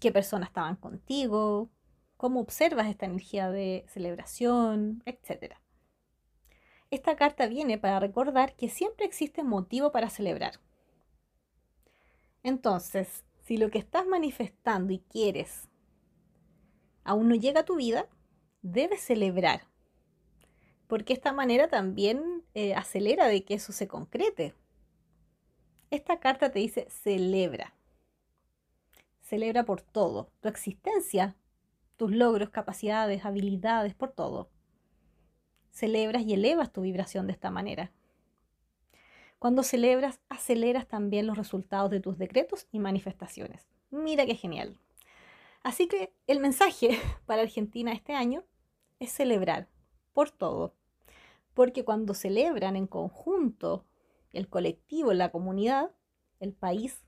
qué 0.00 0.10
personas 0.10 0.48
estaban 0.48 0.76
contigo, 0.76 1.68
cómo 2.20 2.40
observas 2.40 2.86
esta 2.86 3.06
energía 3.06 3.50
de 3.50 3.86
celebración, 3.88 5.02
etc. 5.06 5.54
Esta 6.90 7.16
carta 7.16 7.46
viene 7.46 7.78
para 7.78 7.98
recordar 7.98 8.54
que 8.56 8.68
siempre 8.68 9.06
existe 9.06 9.42
motivo 9.42 9.90
para 9.90 10.10
celebrar. 10.10 10.60
Entonces, 12.42 13.24
si 13.38 13.56
lo 13.56 13.70
que 13.70 13.78
estás 13.78 14.06
manifestando 14.06 14.92
y 14.92 14.98
quieres 14.98 15.70
aún 17.04 17.30
no 17.30 17.36
llega 17.36 17.60
a 17.60 17.64
tu 17.64 17.76
vida, 17.76 18.06
debes 18.60 19.00
celebrar, 19.00 19.62
porque 20.88 21.14
esta 21.14 21.32
manera 21.32 21.68
también 21.68 22.44
eh, 22.52 22.74
acelera 22.74 23.28
de 23.28 23.46
que 23.46 23.54
eso 23.54 23.72
se 23.72 23.88
concrete. 23.88 24.54
Esta 25.90 26.20
carta 26.20 26.52
te 26.52 26.58
dice 26.58 26.86
celebra. 26.90 27.74
Celebra 29.22 29.64
por 29.64 29.80
todo. 29.80 30.28
Tu 30.40 30.48
existencia 30.48 31.34
tus 32.00 32.12
logros, 32.12 32.48
capacidades, 32.48 33.26
habilidades, 33.26 33.94
por 33.94 34.10
todo. 34.12 34.48
Celebras 35.70 36.22
y 36.22 36.32
elevas 36.32 36.72
tu 36.72 36.80
vibración 36.80 37.26
de 37.26 37.34
esta 37.34 37.50
manera. 37.50 37.92
Cuando 39.38 39.62
celebras, 39.62 40.18
aceleras 40.30 40.88
también 40.88 41.26
los 41.26 41.36
resultados 41.36 41.90
de 41.90 42.00
tus 42.00 42.16
decretos 42.16 42.66
y 42.72 42.78
manifestaciones. 42.78 43.68
Mira 43.90 44.24
qué 44.24 44.34
genial. 44.34 44.78
Así 45.62 45.88
que 45.88 46.14
el 46.26 46.40
mensaje 46.40 46.98
para 47.26 47.42
Argentina 47.42 47.92
este 47.92 48.14
año 48.14 48.44
es 48.98 49.12
celebrar 49.12 49.68
por 50.14 50.30
todo. 50.30 50.74
Porque 51.52 51.84
cuando 51.84 52.14
celebran 52.14 52.76
en 52.76 52.86
conjunto, 52.86 53.84
el 54.32 54.48
colectivo, 54.48 55.12
la 55.12 55.30
comunidad, 55.30 55.90
el 56.38 56.54
país, 56.54 57.04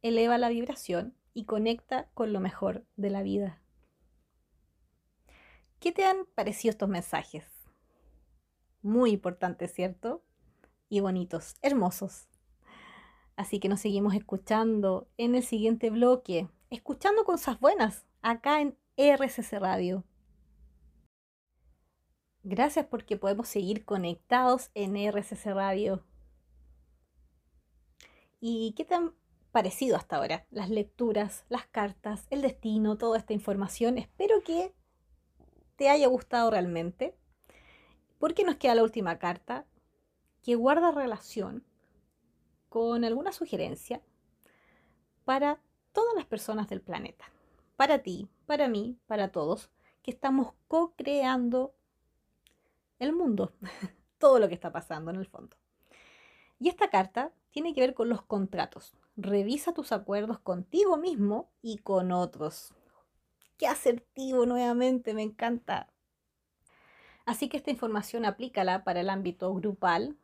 eleva 0.00 0.38
la 0.38 0.48
vibración 0.48 1.14
y 1.34 1.44
conecta 1.44 2.08
con 2.14 2.32
lo 2.32 2.40
mejor 2.40 2.86
de 2.96 3.10
la 3.10 3.22
vida. 3.22 3.61
¿Qué 5.82 5.90
te 5.90 6.04
han 6.04 6.26
parecido 6.36 6.70
estos 6.70 6.88
mensajes? 6.88 7.44
Muy 8.82 9.10
importantes, 9.10 9.74
¿cierto? 9.74 10.22
Y 10.88 11.00
bonitos, 11.00 11.56
hermosos. 11.60 12.28
Así 13.34 13.58
que 13.58 13.68
nos 13.68 13.80
seguimos 13.80 14.14
escuchando 14.14 15.08
en 15.16 15.34
el 15.34 15.42
siguiente 15.42 15.90
bloque, 15.90 16.48
escuchando 16.70 17.24
cosas 17.24 17.58
buenas, 17.58 18.06
acá 18.20 18.60
en 18.60 18.78
RCC 18.96 19.58
Radio. 19.58 20.04
Gracias 22.44 22.86
porque 22.86 23.16
podemos 23.16 23.48
seguir 23.48 23.84
conectados 23.84 24.70
en 24.74 24.96
RCC 24.96 25.46
Radio. 25.46 26.04
¿Y 28.38 28.72
qué 28.76 28.84
te 28.84 28.94
han 28.94 29.16
parecido 29.50 29.96
hasta 29.96 30.14
ahora? 30.14 30.46
Las 30.52 30.70
lecturas, 30.70 31.44
las 31.48 31.66
cartas, 31.66 32.28
el 32.30 32.40
destino, 32.40 32.98
toda 32.98 33.18
esta 33.18 33.32
información. 33.32 33.98
Espero 33.98 34.44
que 34.44 34.72
te 35.76 35.88
haya 35.88 36.06
gustado 36.08 36.50
realmente. 36.50 37.14
Porque 38.18 38.44
nos 38.44 38.56
queda 38.56 38.74
la 38.74 38.84
última 38.84 39.18
carta 39.18 39.66
que 40.42 40.54
guarda 40.54 40.92
relación 40.92 41.64
con 42.68 43.04
alguna 43.04 43.32
sugerencia 43.32 44.00
para 45.24 45.60
todas 45.92 46.14
las 46.14 46.26
personas 46.26 46.68
del 46.68 46.80
planeta. 46.80 47.24
Para 47.76 47.98
ti, 48.02 48.28
para 48.46 48.68
mí, 48.68 48.98
para 49.06 49.30
todos, 49.30 49.70
que 50.02 50.10
estamos 50.10 50.54
co-creando 50.68 51.74
el 52.98 53.12
mundo, 53.12 53.52
todo 54.18 54.38
lo 54.38 54.48
que 54.48 54.54
está 54.54 54.72
pasando 54.72 55.10
en 55.10 55.16
el 55.16 55.26
fondo. 55.26 55.56
Y 56.58 56.68
esta 56.68 56.90
carta 56.90 57.32
tiene 57.50 57.74
que 57.74 57.80
ver 57.80 57.94
con 57.94 58.08
los 58.08 58.22
contratos. 58.22 58.94
Revisa 59.16 59.74
tus 59.74 59.92
acuerdos 59.92 60.38
contigo 60.38 60.96
mismo 60.96 61.50
y 61.60 61.78
con 61.78 62.12
otros. 62.12 62.72
Qué 63.62 63.68
asertivo 63.68 64.44
nuevamente, 64.44 65.14
me 65.14 65.22
encanta. 65.22 65.86
Así 67.24 67.48
que 67.48 67.56
esta 67.56 67.70
información 67.70 68.24
aplícala 68.24 68.82
para 68.82 68.98
el 69.02 69.08
ámbito 69.08 69.54
grupal, 69.54 70.16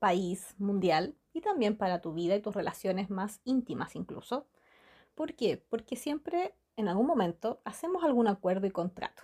país, 0.00 0.56
mundial 0.58 1.14
y 1.32 1.40
también 1.40 1.76
para 1.76 2.00
tu 2.00 2.12
vida 2.12 2.34
y 2.34 2.42
tus 2.42 2.52
relaciones 2.52 3.08
más 3.08 3.42
íntimas 3.44 3.94
incluso. 3.94 4.48
¿Por 5.14 5.34
qué? 5.34 5.64
Porque 5.70 5.94
siempre 5.94 6.52
en 6.74 6.88
algún 6.88 7.06
momento 7.06 7.60
hacemos 7.64 8.02
algún 8.02 8.26
acuerdo 8.26 8.66
y 8.66 8.72
contrato. 8.72 9.22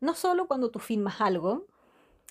No 0.00 0.14
solo 0.14 0.46
cuando 0.46 0.70
tú 0.70 0.78
firmas 0.78 1.22
algo, 1.22 1.64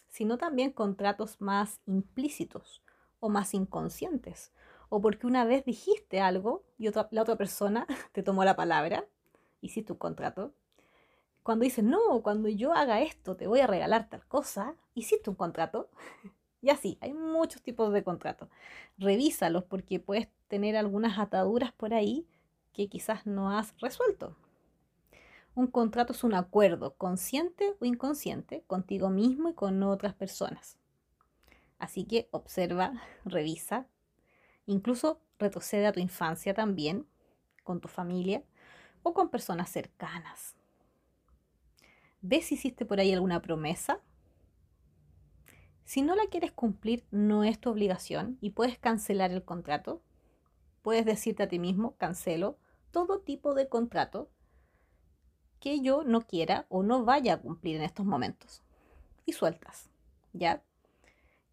sino 0.08 0.38
también 0.38 0.72
contratos 0.72 1.42
más 1.42 1.82
implícitos 1.88 2.84
o 3.20 3.30
más 3.30 3.56
inconscientes. 3.56 4.54
O 4.90 5.02
porque 5.02 5.26
una 5.26 5.46
vez 5.46 5.66
dijiste 5.66 6.22
algo 6.22 6.64
y 6.78 6.88
la 6.92 7.22
otra 7.24 7.38
persona 7.38 7.88
te 8.12 8.22
tomó 8.22 8.46
la 8.46 8.56
palabra, 8.56 9.08
hiciste 9.62 9.94
un 9.94 10.00
contrato. 10.00 10.54
Cuando 11.44 11.64
dices, 11.64 11.84
no, 11.84 12.22
cuando 12.22 12.50
yo 12.50 12.74
haga 12.74 13.02
esto 13.02 13.36
te 13.36 13.48
voy 13.48 13.62
a 13.62 13.68
regalar 13.68 14.10
tal 14.10 14.26
cosa, 14.28 14.76
hiciste 14.94 15.30
un 15.30 15.36
contrato. 15.36 15.90
Y 16.64 16.70
así, 16.70 17.00
hay 17.02 17.12
muchos 17.16 17.64
tipos 17.64 17.92
de 17.92 18.04
contratos. 18.04 18.48
Revísalos 19.00 19.64
porque 19.64 20.00
puedes 20.00 20.28
tener 20.48 20.78
algunas 20.78 21.18
ataduras 21.18 21.72
por 21.72 21.92
ahí 21.92 22.28
que 22.72 22.88
quizás 22.88 23.26
no 23.26 23.50
has 23.50 23.74
resuelto. 23.80 24.36
Un 25.56 25.66
contrato 25.66 26.14
es 26.14 26.24
un 26.24 26.36
acuerdo, 26.36 26.94
consciente 26.98 27.74
o 27.80 27.86
inconsciente, 27.86 28.64
contigo 28.68 29.10
mismo 29.10 29.50
y 29.50 29.54
con 29.56 29.82
otras 29.82 30.14
personas. 30.14 30.78
Así 31.80 32.06
que 32.06 32.30
observa, 32.30 33.02
revisa, 33.26 33.88
incluso 34.68 35.20
retrocede 35.40 35.88
a 35.88 35.92
tu 35.92 36.00
infancia 36.00 36.54
también, 36.54 37.08
con 37.64 37.82
tu 37.82 37.88
familia 37.88 38.44
o 39.04 39.14
con 39.14 39.30
personas 39.30 39.70
cercanas. 39.70 40.56
¿Ves 42.22 42.46
si 42.46 42.56
hiciste 42.56 42.86
por 42.86 43.00
ahí 43.00 43.12
alguna 43.14 43.42
promesa? 43.42 44.00
Si 45.84 46.02
no 46.02 46.16
la 46.16 46.28
quieres 46.28 46.52
cumplir, 46.52 47.04
no 47.12 47.44
es 47.44 47.60
tu 47.60 47.70
obligación 47.70 48.38
y 48.42 48.52
puedes 48.52 48.78
cancelar 48.78 49.32
el 49.32 49.44
contrato. 49.44 50.02
Puedes 50.84 51.06
decirte 51.06 51.44
a 51.44 51.50
ti 51.50 51.60
mismo, 51.60 51.96
cancelo 51.98 52.58
todo 52.92 53.20
tipo 53.20 53.54
de 53.54 53.68
contrato 53.68 54.30
que 55.60 55.82
yo 55.82 56.04
no 56.04 56.22
quiera 56.22 56.66
o 56.70 56.84
no 56.84 57.06
vaya 57.06 57.36
a 57.36 57.42
cumplir 57.42 57.78
en 57.78 57.84
estos 57.84 58.06
momentos. 58.06 58.62
Y 59.26 59.34
sueltas, 59.34 59.90
¿ya? 60.34 60.64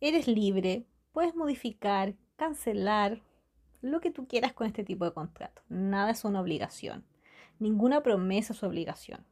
Eres 0.00 0.26
libre, 0.26 0.86
puedes 1.12 1.34
modificar, 1.34 2.14
cancelar, 2.36 3.22
lo 3.80 4.00
que 4.00 4.10
tú 4.10 4.26
quieras 4.26 4.52
con 4.52 4.66
este 4.66 4.84
tipo 4.84 5.04
de 5.04 5.12
contrato. 5.12 5.62
Nada 5.68 6.10
es 6.10 6.24
una 6.24 6.40
obligación. 6.40 7.04
Ninguna 7.58 8.02
promesa 8.02 8.52
es 8.52 8.62
obligación. 8.62 9.24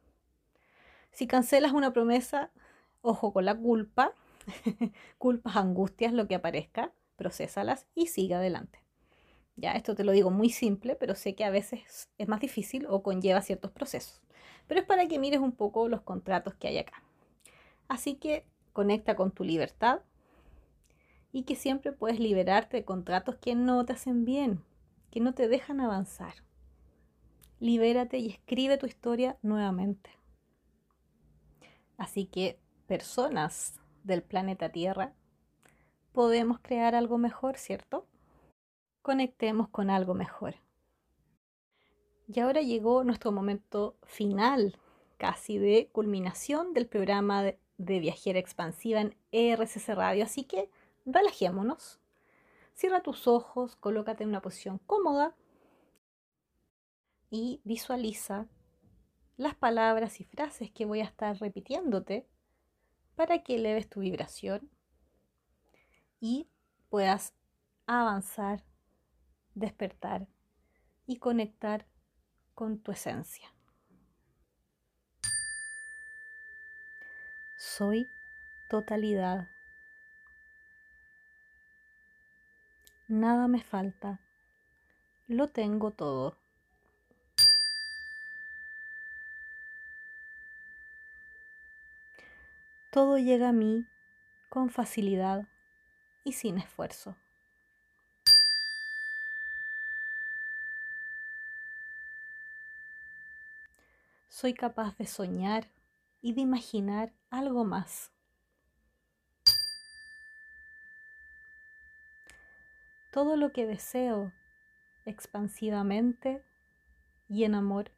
Si 1.11 1.27
cancelas 1.27 1.71
una 1.71 1.93
promesa, 1.93 2.51
ojo 3.01 3.33
con 3.33 3.45
la 3.45 3.55
culpa, 3.55 4.13
culpas, 5.17 5.55
angustias, 5.55 6.13
lo 6.13 6.27
que 6.27 6.35
aparezca, 6.35 6.91
procesalas 7.15 7.87
y 7.95 8.07
sigue 8.07 8.35
adelante. 8.35 8.83
Ya, 9.55 9.71
esto 9.71 9.95
te 9.95 10.03
lo 10.03 10.11
digo 10.11 10.29
muy 10.29 10.49
simple, 10.49 10.95
pero 10.95 11.15
sé 11.15 11.33
que 11.33 11.43
a 11.43 11.49
veces 11.49 12.09
es 12.17 12.27
más 12.27 12.39
difícil 12.39 12.85
o 12.87 13.01
conlleva 13.01 13.41
ciertos 13.41 13.71
procesos 13.71 14.21
pero 14.67 14.81
es 14.81 14.85
para 14.85 15.07
que 15.07 15.19
mires 15.19 15.39
un 15.39 15.53
poco 15.53 15.87
los 15.87 16.01
contratos 16.01 16.53
que 16.55 16.67
hay 16.67 16.77
acá. 16.77 17.01
Así 17.87 18.15
que 18.15 18.45
conecta 18.73 19.15
con 19.15 19.31
tu 19.31 19.43
libertad 19.43 20.01
y 21.31 21.43
que 21.43 21.55
siempre 21.55 21.93
puedes 21.93 22.19
liberarte 22.19 22.77
de 22.77 22.85
contratos 22.85 23.35
que 23.35 23.55
no 23.55 23.85
te 23.85 23.93
hacen 23.93 24.25
bien, 24.25 24.63
que 25.09 25.19
no 25.19 25.33
te 25.33 25.47
dejan 25.47 25.79
avanzar. 25.79 26.33
Libérate 27.59 28.19
y 28.19 28.29
escribe 28.29 28.77
tu 28.77 28.85
historia 28.85 29.37
nuevamente. 29.41 30.11
Así 31.97 32.25
que, 32.25 32.59
personas 32.85 33.79
del 34.03 34.21
planeta 34.21 34.69
Tierra, 34.71 35.13
podemos 36.11 36.59
crear 36.59 36.93
algo 36.93 37.17
mejor, 37.17 37.57
¿cierto? 37.57 38.05
Conectemos 39.01 39.69
con 39.69 39.89
algo 39.89 40.13
mejor. 40.13 40.55
Y 42.27 42.39
ahora 42.41 42.61
llegó 42.61 43.03
nuestro 43.03 43.31
momento 43.31 43.97
final, 44.03 44.77
casi 45.17 45.57
de 45.57 45.89
culminación 45.91 46.73
del 46.73 46.87
programa 46.87 47.43
de, 47.43 47.59
Viajera 47.77 48.39
Expansiva 48.39 49.01
en 49.01 49.15
RCC 49.31 49.95
Radio. 49.95 50.23
Así 50.23 50.43
que 50.43 50.69
relajémonos. 51.05 51.99
Cierra 52.73 53.01
tus 53.01 53.27
ojos, 53.27 53.75
colócate 53.75 54.23
en 54.23 54.29
una 54.29 54.41
posición 54.41 54.79
cómoda 54.85 55.35
y 57.29 57.61
visualiza 57.63 58.47
las 59.35 59.55
palabras 59.55 60.19
y 60.19 60.23
frases 60.23 60.71
que 60.71 60.85
voy 60.85 61.01
a 61.01 61.05
estar 61.05 61.37
repitiéndote 61.37 62.27
para 63.15 63.43
que 63.43 63.55
eleves 63.55 63.89
tu 63.89 63.99
vibración 63.99 64.69
y 66.19 66.49
puedas 66.89 67.33
avanzar, 67.85 68.63
despertar 69.53 70.27
y 71.05 71.17
conectar 71.17 71.87
con 72.53 72.79
tu 72.79 72.91
esencia. 72.91 73.53
Soy 77.57 78.07
totalidad. 78.69 79.47
Nada 83.07 83.47
me 83.47 83.63
falta. 83.63 84.19
Lo 85.27 85.47
tengo 85.47 85.91
todo. 85.91 86.37
Todo 92.89 93.17
llega 93.17 93.49
a 93.49 93.53
mí 93.53 93.85
con 94.49 94.69
facilidad 94.69 95.47
y 96.23 96.33
sin 96.33 96.57
esfuerzo. 96.57 97.15
soy 104.37 104.53
capaz 104.53 104.95
de 104.99 105.07
soñar 105.07 105.67
y 106.21 106.33
de 106.33 106.41
imaginar 106.41 107.11
algo 107.31 107.65
más. 107.65 108.11
Todo 113.11 113.35
lo 113.35 113.51
que 113.51 113.65
deseo 113.65 114.31
expansivamente 115.07 116.45
y 117.27 117.45
en 117.45 117.55
amor 117.55 117.91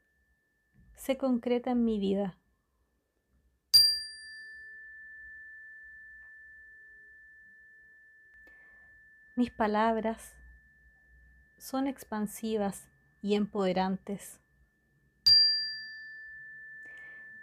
se 0.96 1.18
concreta 1.18 1.72
en 1.72 1.84
mi 1.84 2.00
vida. 2.00 2.38
Mis 9.40 9.52
palabras 9.52 10.36
son 11.58 11.88
expansivas 11.88 12.90
y 13.22 13.36
empoderantes. 13.36 14.42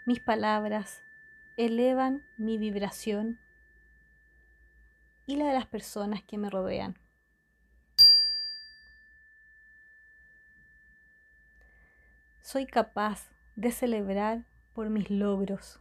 Mis 0.05 0.21
palabras 0.21 1.03
elevan 1.57 2.23
mi 2.37 2.59
vibración 2.59 3.41
y 5.25 5.37
la 5.37 5.47
de 5.47 5.55
las 5.55 5.65
personas 5.65 6.23
que 6.23 6.37
me 6.37 6.51
rodean. 6.51 6.99
Soy 12.43 12.67
capaz 12.67 13.31
de 13.55 13.73
celebrar 13.73 14.45
por 14.75 14.91
mis 14.91 15.09
logros. 15.09 15.81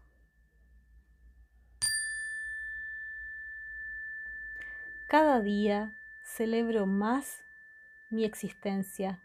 Cada 5.08 5.42
día 5.42 5.94
celebro 6.26 6.88
más 6.88 7.46
mi 8.10 8.26
existencia. 8.26 9.22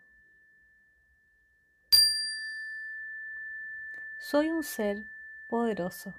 Soy 4.19 4.51
un 4.51 4.63
ser 4.63 5.07
poderoso. 5.49 6.15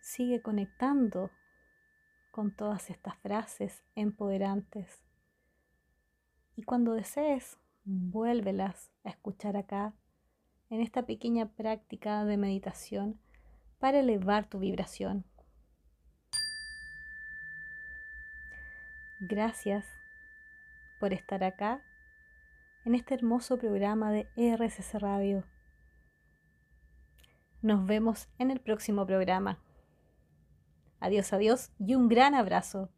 Sigue 0.00 0.42
conectando 0.42 1.30
con 2.30 2.54
todas 2.54 2.90
estas 2.90 3.16
frases 3.18 3.82
empoderantes. 3.94 5.02
Y 6.56 6.62
cuando 6.62 6.92
desees, 6.92 7.58
vuélvelas 7.84 8.90
a 9.02 9.08
escuchar 9.08 9.56
acá, 9.56 9.94
en 10.68 10.82
esta 10.82 11.06
pequeña 11.06 11.46
práctica 11.54 12.24
de 12.24 12.36
meditación, 12.36 13.18
para 13.78 14.00
elevar 14.00 14.48
tu 14.48 14.58
vibración. 14.58 15.24
Gracias 19.26 19.86
por 21.00 21.14
estar 21.14 21.44
acá 21.44 21.82
en 22.84 22.94
este 22.94 23.14
hermoso 23.14 23.56
programa 23.56 24.12
de 24.12 24.28
RSS 24.36 25.00
Radio. 25.00 25.44
Nos 27.62 27.86
vemos 27.86 28.28
en 28.38 28.50
el 28.50 28.60
próximo 28.60 29.06
programa. 29.06 29.62
Adiós, 31.00 31.32
adiós 31.32 31.72
y 31.78 31.94
un 31.94 32.08
gran 32.08 32.34
abrazo. 32.34 32.90